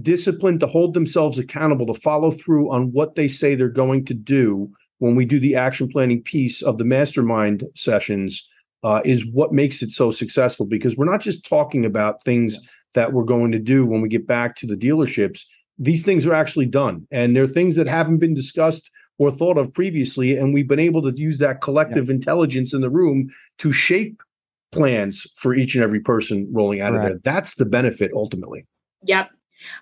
discipline 0.00 0.58
to 0.58 0.66
hold 0.66 0.94
themselves 0.94 1.38
accountable 1.38 1.86
to 1.86 2.00
follow 2.00 2.30
through 2.30 2.72
on 2.72 2.92
what 2.92 3.14
they 3.14 3.28
say 3.28 3.54
they're 3.54 3.68
going 3.68 4.04
to 4.06 4.14
do 4.14 4.70
when 4.98 5.14
we 5.14 5.24
do 5.24 5.38
the 5.38 5.54
action 5.54 5.88
planning 5.88 6.22
piece 6.22 6.62
of 6.62 6.78
the 6.78 6.84
mastermind 6.84 7.64
sessions 7.74 8.48
uh, 8.82 9.00
is 9.04 9.24
what 9.26 9.52
makes 9.52 9.82
it 9.82 9.90
so 9.90 10.10
successful 10.10 10.66
because 10.66 10.96
we're 10.96 11.10
not 11.10 11.20
just 11.20 11.44
talking 11.44 11.84
about 11.84 12.24
things 12.24 12.58
that 12.94 13.12
we're 13.12 13.24
going 13.24 13.52
to 13.52 13.58
do 13.58 13.86
when 13.86 14.00
we 14.00 14.08
get 14.08 14.26
back 14.26 14.56
to 14.56 14.66
the 14.66 14.76
dealerships 14.76 15.44
these 15.78 16.04
things 16.04 16.26
are 16.26 16.34
actually 16.34 16.66
done, 16.66 17.06
and 17.10 17.34
they're 17.34 17.46
things 17.46 17.76
that 17.76 17.86
haven't 17.86 18.18
been 18.18 18.34
discussed 18.34 18.90
or 19.18 19.30
thought 19.30 19.58
of 19.58 19.72
previously, 19.74 20.36
and 20.36 20.54
we've 20.54 20.68
been 20.68 20.78
able 20.78 21.02
to 21.02 21.12
use 21.16 21.38
that 21.38 21.60
collective 21.60 22.06
yeah. 22.06 22.14
intelligence 22.14 22.72
in 22.72 22.80
the 22.80 22.90
room 22.90 23.30
to 23.58 23.72
shape 23.72 24.22
plans 24.70 25.26
for 25.36 25.54
each 25.54 25.74
and 25.74 25.84
every 25.84 26.00
person 26.00 26.48
rolling 26.52 26.80
out 26.80 26.92
right. 26.92 27.04
of 27.04 27.10
there. 27.10 27.20
That's 27.24 27.56
the 27.56 27.64
benefit 27.64 28.10
ultimately. 28.14 28.66
Yep. 29.04 29.30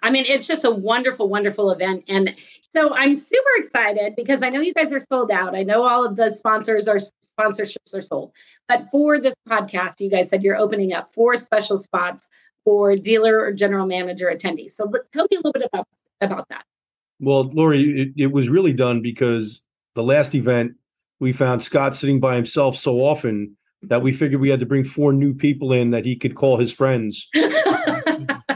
I 0.03 0.11
mean, 0.11 0.25
it's 0.27 0.47
just 0.47 0.65
a 0.65 0.71
wonderful, 0.71 1.29
wonderful 1.29 1.71
event. 1.71 2.05
And 2.09 2.35
so 2.75 2.93
I'm 2.95 3.15
super 3.15 3.51
excited 3.57 4.15
because 4.17 4.43
I 4.43 4.49
know 4.51 4.61
you 4.61 4.75
guys 4.75 4.93
are 4.93 5.01
sold 5.01 5.31
out. 5.31 5.55
I 5.55 5.63
know 5.63 5.85
all 5.85 6.05
of 6.05 6.17
the 6.17 6.31
sponsors 6.31 6.87
are 6.89 6.99
sponsorships 7.39 7.95
are 7.95 8.03
sold. 8.03 8.33
But 8.69 8.89
for 8.91 9.21
this 9.21 9.35
podcast, 9.49 10.01
you 10.01 10.11
guys 10.11 10.29
said 10.31 10.43
you're 10.43 10.57
opening 10.57 10.93
up 10.93 11.13
four 11.15 11.37
special 11.37 11.79
spots 11.79 12.29
for 12.65 12.97
dealer 12.97 13.41
or 13.41 13.53
general 13.53 13.87
manager 13.87 14.33
attendees. 14.35 14.73
So 14.73 14.91
tell 15.13 15.27
me 15.31 15.37
a 15.37 15.39
little 15.39 15.53
bit 15.53 15.69
about, 15.73 15.89
about 16.21 16.49
that. 16.51 16.65
Well, 17.21 17.51
Lori, 17.53 18.03
it, 18.03 18.25
it 18.25 18.33
was 18.33 18.49
really 18.49 18.73
done 18.73 19.03
because 19.03 19.63
the 19.95 20.03
last 20.03 20.35
event 20.35 20.73
we 21.19 21.33
found 21.33 21.63
Scott 21.63 21.95
sitting 21.95 22.21
by 22.21 22.35
himself 22.35 22.77
so 22.77 23.01
often 23.01 23.57
that 23.83 24.03
we 24.03 24.13
figured 24.13 24.41
we 24.41 24.49
had 24.49 24.61
to 24.61 24.67
bring 24.67 24.85
four 24.85 25.13
new 25.13 25.35
people 25.35 25.73
in 25.73 25.91
that 25.91 26.05
he 26.05 26.17
could 26.17 26.35
call 26.35 26.59
his 26.59 26.73
friends. 26.73 27.29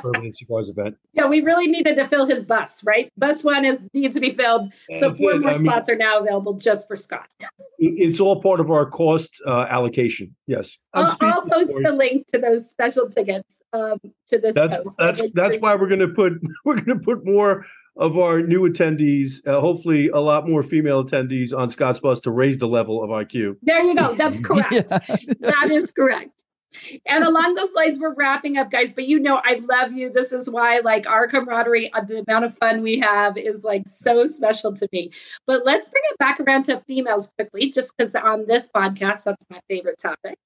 Bourbon 0.04 0.26
and 0.26 0.36
Cigars 0.36 0.68
event. 0.68 0.96
Yeah, 1.14 1.26
we 1.26 1.40
really 1.40 1.66
needed 1.66 1.96
to 1.96 2.04
fill 2.04 2.26
his 2.26 2.44
bus, 2.44 2.84
right? 2.84 3.10
Bus 3.16 3.42
one 3.42 3.64
is 3.64 3.88
needs 3.94 4.14
to 4.14 4.20
be 4.20 4.30
filled. 4.30 4.72
So 4.92 5.08
That's 5.08 5.20
four 5.20 5.32
it. 5.32 5.40
more 5.40 5.50
I 5.50 5.54
spots 5.54 5.88
mean, 5.88 5.96
are 5.96 5.98
now 5.98 6.20
available 6.20 6.54
just 6.54 6.86
for 6.86 6.96
Scott. 6.96 7.26
It's 7.78 8.20
all 8.20 8.40
part 8.40 8.60
of 8.60 8.70
our 8.70 8.86
cost 8.86 9.30
uh, 9.46 9.66
allocation. 9.70 10.34
Yes, 10.46 10.78
I'll, 10.92 11.16
I'll 11.20 11.42
post 11.42 11.72
the 11.82 11.92
link 11.92 12.26
to 12.28 12.38
those 12.38 12.68
special 12.68 13.08
tickets 13.08 13.62
um, 13.72 13.98
to 14.28 14.38
this. 14.38 14.54
That's 14.54 14.76
post. 14.76 14.96
that's 14.98 15.22
that's 15.32 15.56
why 15.58 15.74
we're 15.74 15.88
going 15.88 16.00
to 16.00 16.08
put 16.08 16.34
we're 16.64 16.80
going 16.80 16.98
to 16.98 17.04
put 17.04 17.24
more 17.24 17.64
of 17.96 18.18
our 18.18 18.42
new 18.42 18.68
attendees, 18.68 19.46
uh, 19.46 19.60
hopefully 19.60 20.08
a 20.08 20.18
lot 20.18 20.48
more 20.48 20.62
female 20.62 21.04
attendees 21.04 21.56
on 21.56 21.68
Scott's 21.68 22.00
bus 22.00 22.20
to 22.20 22.30
raise 22.30 22.58
the 22.58 22.66
level 22.66 23.02
of 23.02 23.10
IQ. 23.10 23.56
There 23.62 23.80
you 23.82 23.94
go. 23.94 24.14
That's 24.14 24.40
correct. 24.44 24.72
yeah. 24.72 24.98
That 25.40 25.70
is 25.70 25.92
correct. 25.92 26.44
And 27.06 27.24
along 27.24 27.54
those 27.54 27.74
lines, 27.74 27.98
we're 27.98 28.14
wrapping 28.14 28.56
up, 28.56 28.70
guys. 28.70 28.92
But 28.92 29.06
you 29.06 29.18
know, 29.20 29.40
I 29.42 29.60
love 29.62 29.92
you. 29.92 30.10
This 30.10 30.32
is 30.32 30.50
why, 30.50 30.80
like, 30.84 31.06
our 31.06 31.26
camaraderie, 31.28 31.92
uh, 31.92 32.02
the 32.02 32.24
amount 32.26 32.44
of 32.44 32.56
fun 32.56 32.82
we 32.82 32.98
have 33.00 33.36
is 33.36 33.64
like 33.64 33.86
so 33.86 34.26
special 34.26 34.74
to 34.74 34.88
me. 34.92 35.10
But 35.46 35.64
let's 35.64 35.88
bring 35.88 36.02
it 36.10 36.18
back 36.18 36.40
around 36.40 36.64
to 36.64 36.80
females 36.86 37.32
quickly, 37.36 37.70
just 37.70 37.96
because 37.96 38.14
on 38.14 38.46
this 38.46 38.68
podcast, 38.68 39.24
that's 39.24 39.46
my 39.50 39.60
favorite 39.68 39.98
topic. 39.98 40.36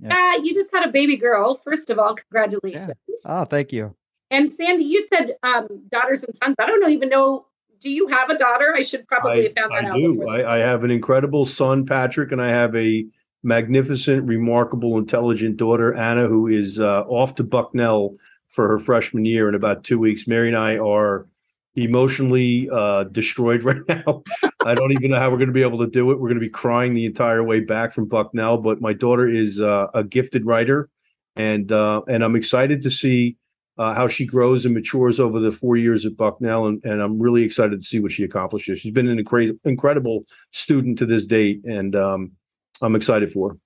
Yeah. 0.00 0.14
Uh, 0.14 0.42
you 0.42 0.54
just 0.54 0.72
had 0.72 0.88
a 0.88 0.90
baby 0.90 1.16
girl. 1.16 1.54
First 1.54 1.90
of 1.90 1.98
all, 1.98 2.14
congratulations. 2.14 2.94
Yeah. 3.06 3.16
Oh, 3.24 3.44
thank 3.44 3.72
you. 3.72 3.94
And 4.30 4.52
Sandy, 4.52 4.84
you 4.84 5.06
said 5.06 5.36
um, 5.42 5.68
daughters 5.90 6.22
and 6.24 6.34
sons. 6.36 6.56
I 6.58 6.66
don't 6.66 6.90
even 6.90 7.08
know. 7.08 7.46
Do 7.80 7.90
you 7.90 8.06
have 8.06 8.30
a 8.30 8.36
daughter? 8.36 8.74
I 8.74 8.80
should 8.80 9.06
probably 9.06 9.40
I, 9.40 9.42
have 9.42 9.52
found 9.54 9.72
that 9.72 9.84
I 9.84 9.88
out. 9.88 9.96
Do. 9.96 10.28
I, 10.28 10.56
I 10.56 10.58
have 10.58 10.84
an 10.84 10.90
incredible 10.90 11.44
son, 11.44 11.84
Patrick, 11.84 12.32
and 12.32 12.40
I 12.40 12.48
have 12.48 12.74
a 12.74 13.04
magnificent, 13.42 14.28
remarkable, 14.28 14.98
intelligent 14.98 15.56
daughter, 15.56 15.94
Anna, 15.94 16.28
who 16.28 16.46
is 16.46 16.78
uh, 16.78 17.02
off 17.02 17.34
to 17.36 17.44
Bucknell 17.44 18.16
for 18.48 18.68
her 18.68 18.78
freshman 18.78 19.24
year 19.24 19.48
in 19.48 19.54
about 19.54 19.84
two 19.84 19.98
weeks. 19.98 20.26
Mary 20.26 20.48
and 20.48 20.56
I 20.56 20.76
are 20.76 21.26
emotionally 21.74 22.68
uh, 22.70 23.04
destroyed 23.04 23.62
right 23.64 23.82
now. 23.88 24.22
I 24.64 24.74
don't 24.74 24.92
even 24.92 25.10
know 25.10 25.18
how 25.18 25.30
we're 25.30 25.38
going 25.38 25.48
to 25.48 25.54
be 25.54 25.62
able 25.62 25.78
to 25.78 25.86
do 25.86 26.10
it. 26.10 26.20
We're 26.20 26.28
going 26.28 26.40
to 26.40 26.40
be 26.40 26.50
crying 26.50 26.94
the 26.94 27.06
entire 27.06 27.42
way 27.42 27.60
back 27.60 27.92
from 27.92 28.06
Bucknell. 28.06 28.58
But 28.58 28.80
my 28.80 28.92
daughter 28.92 29.26
is 29.26 29.60
uh, 29.60 29.86
a 29.94 30.04
gifted 30.04 30.46
writer, 30.46 30.88
and 31.34 31.70
uh, 31.72 32.02
and 32.08 32.22
I'm 32.22 32.36
excited 32.36 32.82
to 32.82 32.90
see 32.90 33.36
uh, 33.78 33.94
how 33.94 34.06
she 34.06 34.26
grows 34.26 34.64
and 34.64 34.74
matures 34.74 35.18
over 35.18 35.40
the 35.40 35.50
four 35.50 35.76
years 35.76 36.04
at 36.04 36.16
Bucknell, 36.16 36.66
and, 36.66 36.84
and 36.84 37.00
I'm 37.00 37.18
really 37.18 37.42
excited 37.42 37.80
to 37.80 37.86
see 37.86 38.00
what 38.00 38.12
she 38.12 38.22
accomplishes. 38.22 38.80
She's 38.80 38.92
been 38.92 39.08
an 39.08 39.22
incre- 39.22 39.58
incredible 39.64 40.24
student 40.50 40.98
to 40.98 41.06
this 41.06 41.26
date, 41.26 41.64
and 41.64 41.96
um, 41.96 42.32
I'm 42.80 42.96
excited 42.96 43.32
for. 43.32 43.56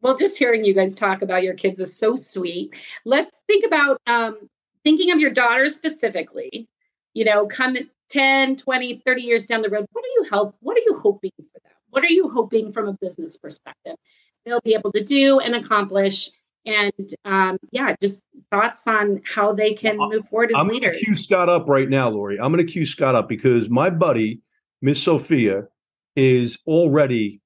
Well, 0.00 0.16
just 0.16 0.38
hearing 0.38 0.64
you 0.64 0.74
guys 0.74 0.94
talk 0.94 1.22
about 1.22 1.42
your 1.42 1.54
kids 1.54 1.80
is 1.80 1.96
so 1.96 2.16
sweet. 2.16 2.74
Let's 3.04 3.42
think 3.46 3.64
about 3.64 4.00
um, 4.06 4.48
thinking 4.82 5.12
of 5.12 5.20
your 5.20 5.30
daughter 5.30 5.68
specifically. 5.68 6.68
You 7.14 7.24
know, 7.24 7.46
come 7.46 7.76
10, 8.08 8.56
20, 8.56 9.02
30 9.04 9.22
years 9.22 9.46
down 9.46 9.62
the 9.62 9.68
road, 9.68 9.86
what 9.92 10.04
are 10.04 10.14
you 10.16 10.26
help? 10.30 10.56
What 10.60 10.76
are 10.76 10.80
you 10.80 10.94
hoping 10.96 11.30
for 11.36 11.60
them? 11.62 11.72
What 11.90 12.02
are 12.02 12.10
you 12.10 12.28
hoping 12.28 12.72
from 12.72 12.88
a 12.88 12.94
business 12.94 13.38
perspective 13.38 13.96
they'll 14.44 14.60
be 14.62 14.74
able 14.74 14.92
to 14.92 15.04
do 15.04 15.38
and 15.38 15.54
accomplish? 15.54 16.30
and 16.64 17.14
um, 17.24 17.58
yeah, 17.70 17.94
just 18.00 18.22
thoughts 18.50 18.86
on 18.86 19.22
how 19.24 19.52
they 19.52 19.74
can 19.74 19.96
move 19.98 20.28
forward 20.28 20.50
as 20.50 20.56
I'm 20.56 20.68
leaders. 20.68 20.86
I'm 20.86 20.92
going 20.92 20.98
to 20.98 21.04
cue 21.04 21.16
Scott 21.16 21.48
up 21.48 21.68
right 21.68 21.88
now, 21.88 22.08
Lori. 22.08 22.38
I'm 22.38 22.52
going 22.52 22.64
to 22.64 22.72
cue 22.72 22.86
Scott 22.86 23.14
up 23.14 23.28
because 23.28 23.68
my 23.68 23.90
buddy, 23.90 24.40
Miss 24.80 25.02
Sophia, 25.02 25.64
is 26.14 26.58
already 26.66 27.40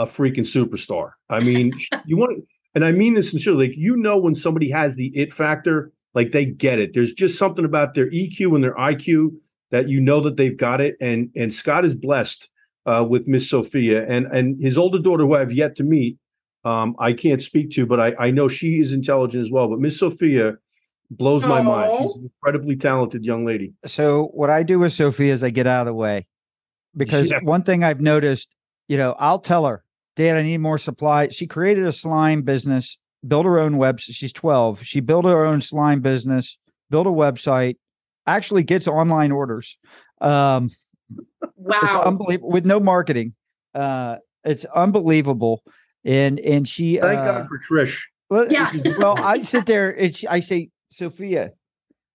a 0.00 0.06
freaking 0.06 0.38
superstar. 0.38 1.12
I 1.28 1.40
mean, 1.40 1.72
you 2.06 2.16
want, 2.16 2.44
and 2.74 2.84
I 2.84 2.92
mean 2.92 3.14
this 3.14 3.30
sincerely. 3.30 3.68
Like 3.68 3.76
you 3.76 3.96
know, 3.96 4.18
when 4.18 4.34
somebody 4.34 4.70
has 4.70 4.96
the 4.96 5.08
it 5.16 5.32
factor, 5.32 5.92
like 6.14 6.32
they 6.32 6.46
get 6.46 6.78
it. 6.78 6.94
There's 6.94 7.12
just 7.12 7.38
something 7.38 7.64
about 7.64 7.94
their 7.94 8.10
EQ 8.10 8.54
and 8.54 8.64
their 8.64 8.74
IQ 8.74 9.30
that 9.70 9.88
you 9.88 10.00
know 10.00 10.20
that 10.20 10.36
they've 10.36 10.56
got 10.56 10.80
it. 10.80 10.96
And 11.00 11.30
and 11.36 11.52
Scott 11.52 11.84
is 11.84 11.94
blessed 11.94 12.48
uh, 12.86 13.04
with 13.08 13.28
Miss 13.28 13.48
Sophia 13.48 14.06
and 14.08 14.26
and 14.26 14.60
his 14.60 14.76
older 14.76 14.98
daughter, 14.98 15.24
who 15.24 15.36
I've 15.36 15.52
yet 15.52 15.76
to 15.76 15.84
meet 15.84 16.18
um, 16.64 16.94
I 16.98 17.12
can't 17.12 17.40
speak 17.40 17.70
to, 17.72 17.86
but 17.86 18.00
I, 18.00 18.14
I 18.18 18.30
know 18.30 18.48
she 18.48 18.80
is 18.80 18.92
intelligent 18.92 19.42
as 19.42 19.50
well. 19.50 19.68
But 19.68 19.78
Miss 19.78 19.98
Sophia 19.98 20.54
blows 21.10 21.44
my 21.44 21.60
Aww. 21.60 21.64
mind. 21.64 21.98
She's 22.02 22.16
an 22.16 22.24
incredibly 22.24 22.76
talented 22.76 23.24
young 23.24 23.46
lady. 23.46 23.72
So 23.86 24.30
what 24.34 24.50
I 24.50 24.62
do 24.62 24.78
with 24.78 24.92
Sophia 24.92 25.32
is 25.32 25.42
I 25.42 25.50
get 25.50 25.66
out 25.66 25.80
of 25.80 25.86
the 25.86 25.94
way 25.94 26.26
because 26.96 27.30
yes. 27.30 27.44
one 27.44 27.62
thing 27.62 27.82
I've 27.82 28.00
noticed, 28.00 28.54
you 28.88 28.98
know, 28.98 29.14
I'll 29.18 29.38
tell 29.38 29.64
her, 29.66 29.82
Dad, 30.20 30.36
I 30.36 30.42
need 30.42 30.58
more 30.58 30.76
supply. 30.76 31.28
She 31.28 31.46
created 31.46 31.86
a 31.86 31.92
slime 31.92 32.42
business, 32.42 32.98
built 33.26 33.46
her 33.46 33.58
own 33.58 33.76
website. 33.76 34.14
She's 34.14 34.32
12. 34.32 34.82
She 34.82 35.00
built 35.00 35.24
her 35.24 35.46
own 35.46 35.62
slime 35.62 36.00
business, 36.00 36.58
built 36.90 37.06
a 37.06 37.10
website, 37.10 37.76
actually 38.26 38.62
gets 38.62 38.86
online 38.86 39.32
orders. 39.32 39.78
Um, 40.20 40.70
wow. 41.56 41.78
It's 41.82 41.94
unbelievable 41.94 42.50
with 42.50 42.66
no 42.66 42.80
marketing. 42.80 43.34
Uh, 43.74 44.16
it's 44.44 44.66
unbelievable 44.66 45.62
and 46.04 46.38
and 46.40 46.68
she 46.68 46.98
thank 46.98 47.18
uh, 47.18 47.24
God 47.24 47.48
for 47.48 47.58
Trish. 47.58 47.98
Well, 48.28 48.50
yeah. 48.50 48.70
well, 48.98 49.16
I 49.18 49.42
sit 49.42 49.66
there 49.66 49.90
and 49.90 50.14
she, 50.14 50.26
I 50.28 50.40
say, 50.40 50.70
Sophia, 50.90 51.50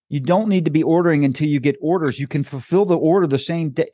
you 0.08 0.20
don't 0.20 0.48
need 0.48 0.64
to 0.64 0.70
be 0.70 0.82
ordering 0.82 1.24
until 1.24 1.48
you 1.48 1.60
get 1.60 1.76
orders. 1.80 2.18
You 2.18 2.26
can 2.26 2.44
fulfill 2.44 2.84
the 2.84 2.96
order 2.96 3.26
the 3.26 3.38
same 3.38 3.70
day. 3.70 3.90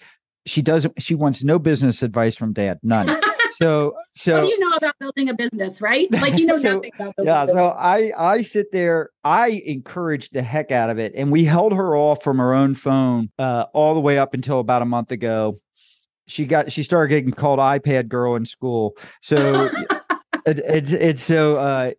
She 0.46 0.61
doesn't. 0.61 1.01
She 1.03 1.14
wants 1.14 1.42
no 1.42 1.59
business 1.59 2.03
advice 2.03 2.37
from 2.37 2.53
Dad. 2.53 2.79
None. 2.83 3.09
So, 3.52 3.94
so 4.12 4.34
what 4.38 4.42
do 4.42 4.48
you 4.48 4.58
know 4.58 4.76
about 4.76 4.98
building 4.98 5.28
a 5.28 5.34
business, 5.34 5.80
right? 5.80 6.10
Like 6.10 6.38
you 6.38 6.46
know 6.46 6.56
so, 6.58 6.74
nothing 6.74 6.92
about 6.94 7.16
building. 7.16 7.34
Yeah. 7.34 7.46
So 7.46 7.68
I 7.68 8.12
I 8.18 8.42
sit 8.42 8.72
there. 8.72 9.10
I 9.24 9.62
encouraged 9.66 10.32
the 10.32 10.42
heck 10.42 10.70
out 10.72 10.90
of 10.90 10.98
it, 10.98 11.12
and 11.16 11.30
we 11.30 11.44
held 11.44 11.72
her 11.72 11.96
off 11.96 12.22
from 12.22 12.38
her 12.38 12.54
own 12.54 12.74
phone 12.74 13.30
uh, 13.38 13.66
all 13.72 13.94
the 13.94 14.00
way 14.00 14.18
up 14.18 14.34
until 14.34 14.60
about 14.60 14.82
a 14.82 14.86
month 14.86 15.12
ago 15.12 15.56
she 16.26 16.46
got 16.46 16.72
she 16.72 16.82
started 16.82 17.08
getting 17.08 17.32
called 17.32 17.58
iPad 17.58 18.08
girl 18.08 18.36
in 18.36 18.46
school. 18.46 18.96
So 19.20 19.70
it, 20.46 20.58
it's 20.58 20.92
it's 20.92 21.22
so 21.22 21.56
uh 21.56 21.90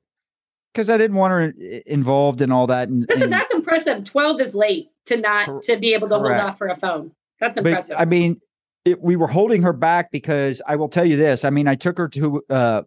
because 0.74 0.90
I 0.90 0.98
didn't 0.98 1.18
want 1.18 1.32
her 1.32 1.54
involved 1.86 2.42
in 2.42 2.52
all 2.52 2.66
that. 2.68 2.90
And, 2.90 3.06
Listen, 3.08 3.24
and, 3.24 3.34
that's 3.34 3.54
impressive. 3.54 4.04
Twelve 4.04 4.42
is 4.42 4.56
late 4.56 4.90
to 5.06 5.18
not 5.18 5.62
to 5.64 5.78
be 5.78 5.94
able 5.94 6.10
to 6.10 6.18
correct. 6.18 6.40
hold 6.40 6.52
off 6.52 6.58
for 6.58 6.68
a 6.68 6.76
phone. 6.76 7.12
That's 7.40 7.58
impressive. 7.58 7.96
But, 7.96 8.02
I 8.02 8.06
mean, 8.06 8.42
it, 8.86 9.02
we 9.02 9.16
were 9.16 9.28
holding 9.28 9.62
her 9.62 9.74
back 9.74 10.12
because 10.12 10.62
I 10.68 10.76
will 10.76 10.90
tell 10.90 11.06
you 11.06 11.16
this. 11.16 11.46
I 11.46 11.50
mean, 11.50 11.68
I 11.68 11.76
took 11.76 11.98
her 11.98 12.08
to 12.10 12.44
uh, 12.50 12.82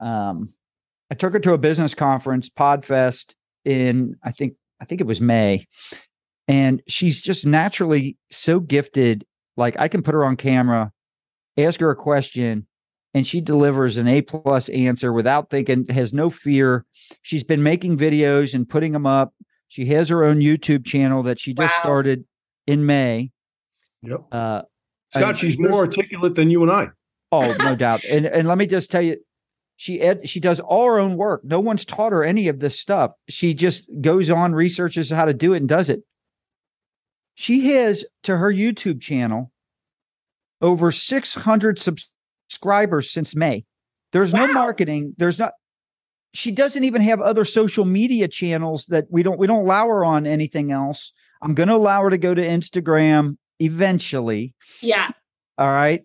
um, 0.00 0.50
I 1.10 1.14
took 1.14 1.32
her 1.32 1.40
to 1.40 1.54
a 1.54 1.58
business 1.58 1.94
conference, 1.94 2.48
Podfest, 2.48 3.34
in 3.64 4.16
I 4.22 4.32
think 4.32 4.54
I 4.80 4.84
think 4.84 5.00
it 5.00 5.06
was 5.06 5.20
May, 5.20 5.66
and 6.48 6.82
she's 6.88 7.20
just 7.20 7.46
naturally 7.46 8.16
so 8.30 8.60
gifted 8.60 9.24
like 9.56 9.76
I 9.78 9.88
can 9.88 10.02
put 10.02 10.14
her 10.14 10.24
on 10.24 10.36
camera, 10.36 10.92
ask 11.56 11.80
her 11.80 11.90
a 11.90 11.96
question, 11.96 12.66
and 13.12 13.26
she 13.26 13.40
delivers 13.40 13.96
an 13.96 14.08
A 14.08 14.22
plus 14.22 14.68
answer 14.70 15.12
without 15.12 15.50
thinking, 15.50 15.86
has 15.86 16.12
no 16.12 16.30
fear. 16.30 16.84
She's 17.22 17.44
been 17.44 17.62
making 17.62 17.96
videos 17.96 18.54
and 18.54 18.68
putting 18.68 18.92
them 18.92 19.06
up. 19.06 19.32
She 19.68 19.86
has 19.86 20.08
her 20.08 20.24
own 20.24 20.40
YouTube 20.40 20.84
channel 20.84 21.22
that 21.24 21.38
she 21.38 21.54
just 21.54 21.74
wow. 21.78 21.82
started 21.82 22.24
in 22.66 22.86
May. 22.86 23.30
Yep. 24.02 24.20
Uh, 24.32 24.62
Scott, 25.14 25.38
she's 25.38 25.58
more 25.58 25.74
articulate 25.74 26.34
than 26.34 26.50
you 26.50 26.62
and 26.62 26.72
I. 26.72 26.88
Oh, 27.30 27.54
no 27.58 27.76
doubt. 27.76 28.04
And 28.04 28.26
and 28.26 28.48
let 28.48 28.58
me 28.58 28.66
just 28.66 28.90
tell 28.90 29.02
you, 29.02 29.16
she 29.76 30.00
ed, 30.00 30.28
she 30.28 30.40
does 30.40 30.60
all 30.60 30.86
her 30.86 30.98
own 30.98 31.16
work. 31.16 31.44
No 31.44 31.60
one's 31.60 31.84
taught 31.84 32.12
her 32.12 32.24
any 32.24 32.48
of 32.48 32.60
this 32.60 32.78
stuff. 32.78 33.12
She 33.28 33.54
just 33.54 33.88
goes 34.00 34.30
on, 34.30 34.54
researches 34.54 35.10
how 35.10 35.24
to 35.24 35.34
do 35.34 35.52
it, 35.52 35.58
and 35.58 35.68
does 35.68 35.88
it. 35.88 36.00
She 37.34 37.72
has 37.72 38.04
to 38.24 38.36
her 38.36 38.52
YouTube 38.52 39.00
channel 39.00 39.50
over 40.60 40.92
600 40.92 41.78
subscribers 41.78 43.10
since 43.10 43.34
May. 43.34 43.64
There's 44.12 44.32
wow. 44.32 44.46
no 44.46 44.52
marketing. 44.52 45.14
There's 45.18 45.38
not. 45.38 45.52
She 46.32 46.50
doesn't 46.50 46.84
even 46.84 47.02
have 47.02 47.20
other 47.20 47.44
social 47.44 47.84
media 47.84 48.28
channels 48.28 48.86
that 48.86 49.06
we 49.10 49.22
don't 49.22 49.38
we 49.38 49.46
don't 49.46 49.62
allow 49.62 49.86
her 49.88 50.04
on 50.04 50.26
anything 50.26 50.70
else. 50.70 51.12
I'm 51.42 51.54
going 51.54 51.68
to 51.68 51.74
allow 51.74 52.02
her 52.02 52.10
to 52.10 52.18
go 52.18 52.34
to 52.34 52.42
Instagram 52.42 53.36
eventually. 53.60 54.54
Yeah. 54.80 55.10
All 55.58 55.68
right. 55.68 56.04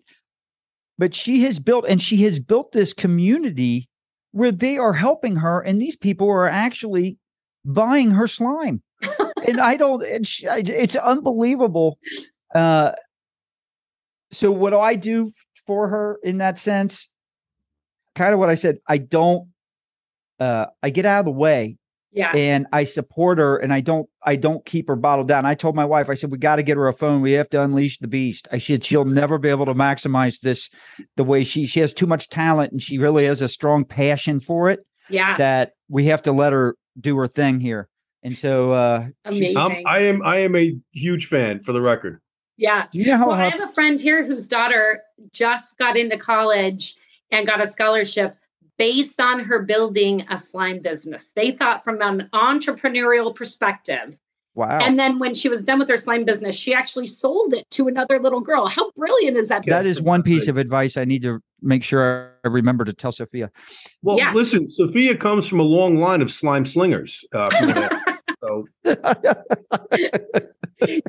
But 0.98 1.14
she 1.14 1.42
has 1.44 1.58
built, 1.58 1.86
and 1.88 2.00
she 2.00 2.18
has 2.24 2.38
built 2.38 2.72
this 2.72 2.92
community 2.92 3.88
where 4.32 4.52
they 4.52 4.78
are 4.78 4.92
helping 4.92 5.36
her, 5.36 5.60
and 5.60 5.80
these 5.80 5.96
people 5.96 6.28
are 6.28 6.48
actually 6.48 7.18
buying 7.64 8.10
her 8.10 8.26
slime. 8.26 8.82
and 9.46 9.60
I 9.60 9.76
don't, 9.76 10.02
it's, 10.02 10.40
it's 10.44 10.96
unbelievable. 10.96 11.98
Uh, 12.54 12.92
so, 14.30 14.52
what 14.52 14.70
do 14.70 14.78
I 14.78 14.94
do 14.94 15.32
for 15.66 15.88
her 15.88 16.18
in 16.22 16.38
that 16.38 16.58
sense? 16.58 17.08
Kind 18.14 18.32
of 18.32 18.38
what 18.38 18.50
I 18.50 18.54
said. 18.54 18.78
I 18.86 18.98
don't, 18.98 19.48
uh, 20.38 20.66
I 20.82 20.90
get 20.90 21.06
out 21.06 21.20
of 21.20 21.24
the 21.24 21.32
way 21.32 21.78
yeah. 22.12 22.32
And 22.34 22.66
I 22.72 22.84
support 22.84 23.38
her 23.38 23.58
and 23.58 23.72
I 23.72 23.80
don't 23.80 24.08
I 24.24 24.36
don't 24.36 24.64
keep 24.64 24.88
her 24.88 24.96
bottled 24.96 25.28
down. 25.28 25.46
I 25.46 25.54
told 25.54 25.76
my 25.76 25.84
wife, 25.84 26.08
I 26.08 26.14
said, 26.14 26.30
we 26.30 26.38
got 26.38 26.56
to 26.56 26.62
get 26.62 26.76
her 26.76 26.88
a 26.88 26.92
phone. 26.92 27.20
We 27.20 27.32
have 27.32 27.48
to 27.50 27.62
unleash 27.62 27.98
the 27.98 28.08
beast. 28.08 28.48
I 28.50 28.58
said 28.58 28.84
she'll 28.84 29.04
never 29.04 29.38
be 29.38 29.48
able 29.48 29.66
to 29.66 29.74
maximize 29.74 30.40
this 30.40 30.70
the 31.16 31.24
way 31.24 31.44
she 31.44 31.66
she 31.66 31.80
has 31.80 31.94
too 31.94 32.06
much 32.06 32.28
talent 32.28 32.72
and 32.72 32.82
she 32.82 32.98
really 32.98 33.26
has 33.26 33.42
a 33.42 33.48
strong 33.48 33.84
passion 33.84 34.40
for 34.40 34.70
it. 34.70 34.80
Yeah. 35.08 35.36
That 35.36 35.72
we 35.88 36.06
have 36.06 36.22
to 36.22 36.32
let 36.32 36.52
her 36.52 36.76
do 37.00 37.16
her 37.18 37.28
thing 37.28 37.60
here. 37.60 37.88
And 38.22 38.36
so 38.36 38.72
uh 38.72 39.06
Amazing. 39.24 39.56
I'm, 39.56 39.86
I 39.86 39.98
am 40.00 40.22
I 40.22 40.38
am 40.38 40.56
a 40.56 40.76
huge 40.92 41.26
fan 41.26 41.60
for 41.60 41.72
the 41.72 41.80
record. 41.80 42.20
Yeah. 42.56 42.86
Do 42.90 42.98
you 42.98 43.06
know 43.06 43.16
how 43.18 43.28
well, 43.28 43.38
I 43.38 43.48
have 43.48 43.60
a 43.60 43.72
friend 43.72 44.00
here 44.00 44.24
whose 44.24 44.48
daughter 44.48 45.02
just 45.32 45.78
got 45.78 45.96
into 45.96 46.18
college 46.18 46.96
and 47.30 47.46
got 47.46 47.62
a 47.62 47.66
scholarship 47.66 48.36
based 48.80 49.20
on 49.20 49.40
her 49.40 49.58
building 49.62 50.24
a 50.30 50.38
slime 50.38 50.78
business. 50.78 51.32
They 51.36 51.50
thought 51.50 51.84
from 51.84 52.00
an 52.00 52.30
entrepreneurial 52.32 53.34
perspective. 53.34 54.16
Wow. 54.54 54.78
And 54.80 54.98
then 54.98 55.18
when 55.18 55.34
she 55.34 55.50
was 55.50 55.62
done 55.62 55.78
with 55.78 55.88
her 55.90 55.98
slime 55.98 56.24
business, 56.24 56.56
she 56.56 56.72
actually 56.72 57.06
sold 57.06 57.52
it 57.52 57.68
to 57.72 57.88
another 57.88 58.18
little 58.18 58.40
girl. 58.40 58.68
How 58.68 58.90
brilliant 58.92 59.36
is 59.36 59.48
that? 59.48 59.66
That 59.66 59.84
is 59.84 60.00
one 60.00 60.22
piece 60.22 60.48
of 60.48 60.56
advice 60.56 60.96
I 60.96 61.04
need 61.04 61.20
to 61.22 61.42
make 61.60 61.82
sure 61.84 62.32
I 62.42 62.48
remember 62.48 62.86
to 62.86 62.94
tell 62.94 63.12
Sophia. 63.12 63.50
Well, 64.00 64.16
Yeah. 64.16 64.32
listen, 64.32 64.66
Sophia 64.66 65.14
comes 65.14 65.46
from 65.46 65.60
a 65.60 65.64
long 65.64 65.98
line 65.98 66.22
of 66.22 66.30
slime 66.30 66.64
slingers. 66.64 67.22
Uh, 67.34 67.50
so 68.40 68.66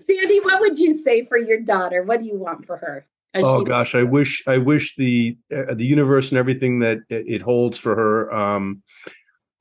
Sandy, 0.01 0.39
what 0.41 0.59
would 0.59 0.77
you 0.77 0.93
say 0.93 1.25
for 1.25 1.37
your 1.37 1.61
daughter? 1.61 2.03
What 2.03 2.19
do 2.19 2.25
you 2.25 2.37
want 2.37 2.65
for 2.65 2.75
her? 2.75 3.07
As 3.33 3.43
oh 3.45 3.59
she- 3.59 3.65
gosh, 3.65 3.95
I 3.95 4.03
wish 4.03 4.43
I 4.47 4.57
wish 4.57 4.95
the 4.95 5.37
uh, 5.55 5.73
the 5.73 5.85
universe 5.85 6.29
and 6.29 6.37
everything 6.37 6.79
that 6.79 6.97
it 7.09 7.25
it 7.27 7.41
holds 7.41 7.77
for 7.77 7.95
her. 7.95 8.33
Um, 8.33 8.81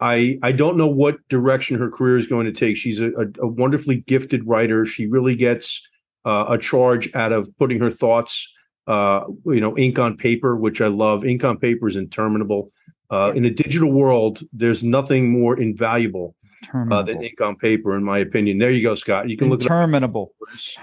I 0.00 0.38
I 0.42 0.52
don't 0.52 0.76
know 0.76 0.86
what 0.88 1.16
direction 1.28 1.78
her 1.78 1.90
career 1.90 2.16
is 2.16 2.26
going 2.26 2.46
to 2.46 2.52
take. 2.52 2.76
She's 2.76 3.00
a, 3.00 3.10
a, 3.12 3.26
a 3.42 3.46
wonderfully 3.46 3.96
gifted 4.06 4.46
writer. 4.46 4.86
She 4.86 5.06
really 5.06 5.36
gets 5.36 5.86
uh, 6.24 6.46
a 6.48 6.58
charge 6.58 7.14
out 7.14 7.32
of 7.32 7.48
putting 7.58 7.78
her 7.80 7.90
thoughts, 7.90 8.50
uh, 8.86 9.24
you 9.46 9.60
know, 9.60 9.76
ink 9.76 9.98
on 9.98 10.16
paper, 10.16 10.56
which 10.56 10.80
I 10.80 10.86
love. 10.88 11.24
Ink 11.24 11.44
on 11.44 11.58
paper 11.58 11.86
is 11.86 11.96
interminable. 11.96 12.72
Uh, 13.10 13.32
in 13.34 13.44
a 13.44 13.50
digital 13.50 13.90
world, 13.92 14.40
there's 14.52 14.82
nothing 14.84 15.30
more 15.30 15.58
invaluable 15.60 16.34
uh, 16.74 17.02
than 17.02 17.22
ink 17.22 17.40
on 17.40 17.56
paper, 17.56 17.96
in 17.96 18.04
my 18.04 18.18
opinion. 18.18 18.58
There 18.58 18.70
you 18.70 18.82
go, 18.82 18.94
Scott. 18.94 19.28
You 19.28 19.36
can 19.36 19.48
look 19.50 19.60
it 19.62 19.66
up. 19.66 19.72
Interminable. 19.72 20.32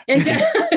And- 0.07 0.25
He 0.71 0.76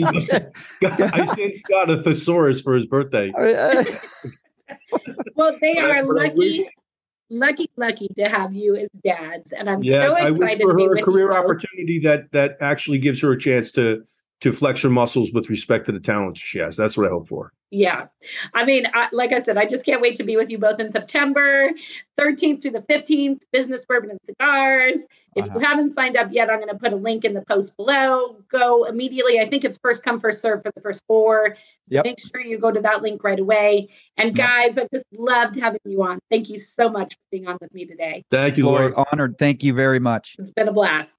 must 0.12 0.32
I 0.32 1.24
sent 1.36 1.54
Scott 1.54 1.90
a 1.90 2.02
thesaurus 2.02 2.60
for 2.60 2.74
his 2.74 2.86
birthday. 2.86 3.32
Uh, 3.38 3.84
well, 5.34 5.56
they 5.60 5.74
But 5.74 5.84
are 5.90 6.02
lucky, 6.04 6.34
wish- 6.36 6.66
lucky, 7.30 7.70
lucky 7.76 8.08
to 8.16 8.28
have 8.28 8.52
you 8.54 8.76
as 8.76 8.88
dads. 9.04 9.52
And 9.52 9.68
I'm 9.70 9.82
Yeah, 9.82 10.02
so 10.06 10.12
I 10.14 10.30
wish 10.30 10.40
excited 10.40 10.62
for 10.62 10.70
to 10.72 10.76
be 10.76 10.84
her 10.84 10.92
a 10.92 10.94
with 10.96 11.04
career 11.04 11.26
you. 11.26 11.28
both. 11.28 11.44
opportunity 11.44 11.98
that 12.00 12.32
that 12.32 12.56
actually 12.60 12.98
gives 12.98 13.20
her 13.22 13.32
a 13.32 13.38
chance 13.38 13.70
to 13.72 14.02
to 14.42 14.52
flex 14.52 14.82
her 14.82 14.90
muscles 14.90 15.32
with 15.32 15.48
respect 15.48 15.86
to 15.86 15.92
the 15.92 16.00
talents 16.00 16.40
she 16.40 16.58
has. 16.58 16.76
That's 16.76 16.96
what 16.96 17.06
I 17.06 17.10
hope 17.10 17.26
for. 17.26 17.52
Yeah. 17.70 18.06
I 18.54 18.64
mean, 18.64 18.86
I, 18.94 19.08
like 19.10 19.32
I 19.32 19.40
said, 19.40 19.56
I 19.56 19.66
just 19.66 19.84
can't 19.84 20.00
wait 20.00 20.14
to 20.16 20.24
be 20.24 20.36
with 20.36 20.50
you 20.50 20.58
both 20.58 20.78
in 20.78 20.90
September 20.90 21.70
13th 22.18 22.60
to 22.60 22.70
the 22.70 22.80
15th, 22.80 23.40
Business 23.50 23.84
Bourbon 23.86 24.10
and 24.10 24.20
Cigars. 24.24 25.06
If 25.34 25.46
Uh-huh. 25.46 25.58
you 25.58 25.66
haven't 25.66 25.90
signed 25.92 26.16
up 26.16 26.28
yet, 26.30 26.48
I'm 26.48 26.58
going 26.60 26.68
to 26.72 26.78
put 26.78 26.92
a 26.92 26.96
link 26.96 27.24
in 27.24 27.34
the 27.34 27.42
post 27.42 27.76
below. 27.76 28.36
Go 28.50 28.84
immediately. 28.84 29.40
I 29.40 29.48
think 29.48 29.64
it's 29.64 29.78
first 29.78 30.04
come, 30.04 30.20
first 30.20 30.40
serve 30.42 30.62
for 30.62 30.70
the 30.74 30.80
first 30.80 31.02
four. 31.08 31.56
So 31.88 31.94
Yep. 31.96 32.04
make 32.04 32.20
sure 32.20 32.40
you 32.40 32.58
go 32.58 32.70
to 32.70 32.80
that 32.82 33.02
link 33.02 33.24
right 33.24 33.38
away. 33.40 33.88
And 34.16 34.36
Yep. 34.36 34.46
guys, 34.46 34.78
I 34.78 34.86
just 34.94 35.06
loved 35.12 35.56
having 35.56 35.80
you 35.86 36.02
on. 36.04 36.18
Thank 36.30 36.48
you 36.50 36.58
so 36.58 36.88
much 36.88 37.14
for 37.14 37.20
being 37.32 37.48
on 37.48 37.58
with 37.60 37.72
me 37.74 37.84
today. 37.86 38.22
Thank 38.30 38.58
you, 38.58 38.66
Lori, 38.66 38.92
Lord. 38.92 39.06
honored. 39.12 39.38
Thank 39.38 39.64
you 39.64 39.72
very 39.74 39.98
much. 39.98 40.36
It's 40.38 40.52
been 40.52 40.68
a 40.68 40.72
blast. 40.72 41.18